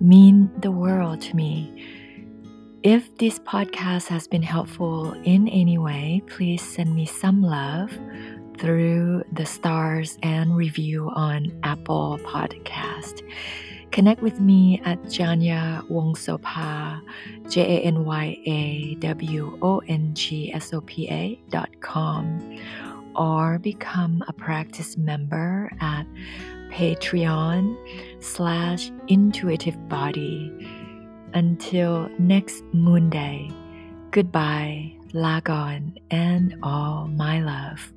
mean 0.00 0.50
the 0.60 0.70
world 0.70 1.22
to 1.22 1.36
me. 1.36 2.01
If 2.84 3.16
this 3.16 3.38
podcast 3.38 4.08
has 4.08 4.26
been 4.26 4.42
helpful 4.42 5.12
in 5.22 5.46
any 5.46 5.78
way, 5.78 6.20
please 6.26 6.60
send 6.60 6.92
me 6.92 7.06
some 7.06 7.40
love 7.40 7.96
through 8.58 9.22
the 9.30 9.46
stars 9.46 10.18
and 10.24 10.56
review 10.56 11.08
on 11.14 11.56
Apple 11.62 12.18
Podcast. 12.24 13.22
Connect 13.92 14.20
with 14.20 14.40
me 14.40 14.82
at 14.84 15.00
Janya 15.04 15.88
Wongsopa, 15.88 17.00
J 17.48 17.60
A 17.60 17.80
N 17.82 18.04
Y 18.04 18.36
A 18.46 18.96
W 18.96 19.58
O 19.62 19.78
N 19.86 20.12
G 20.14 20.52
S 20.52 20.74
O 20.74 20.80
P 20.80 21.08
A 21.08 21.40
dot 21.50 21.70
com 21.80 22.58
or 23.14 23.60
become 23.60 24.24
a 24.26 24.32
practice 24.32 24.96
member 24.96 25.70
at 25.80 26.04
Patreon 26.72 27.76
slash 28.20 28.90
intuitive 29.06 29.88
body. 29.88 30.50
Until 31.34 32.10
next 32.18 32.62
moon 32.72 33.08
day, 33.08 33.50
goodbye, 34.10 34.92
lagon, 35.14 35.98
and 36.10 36.56
all 36.62 37.08
my 37.08 37.40
love. 37.40 37.92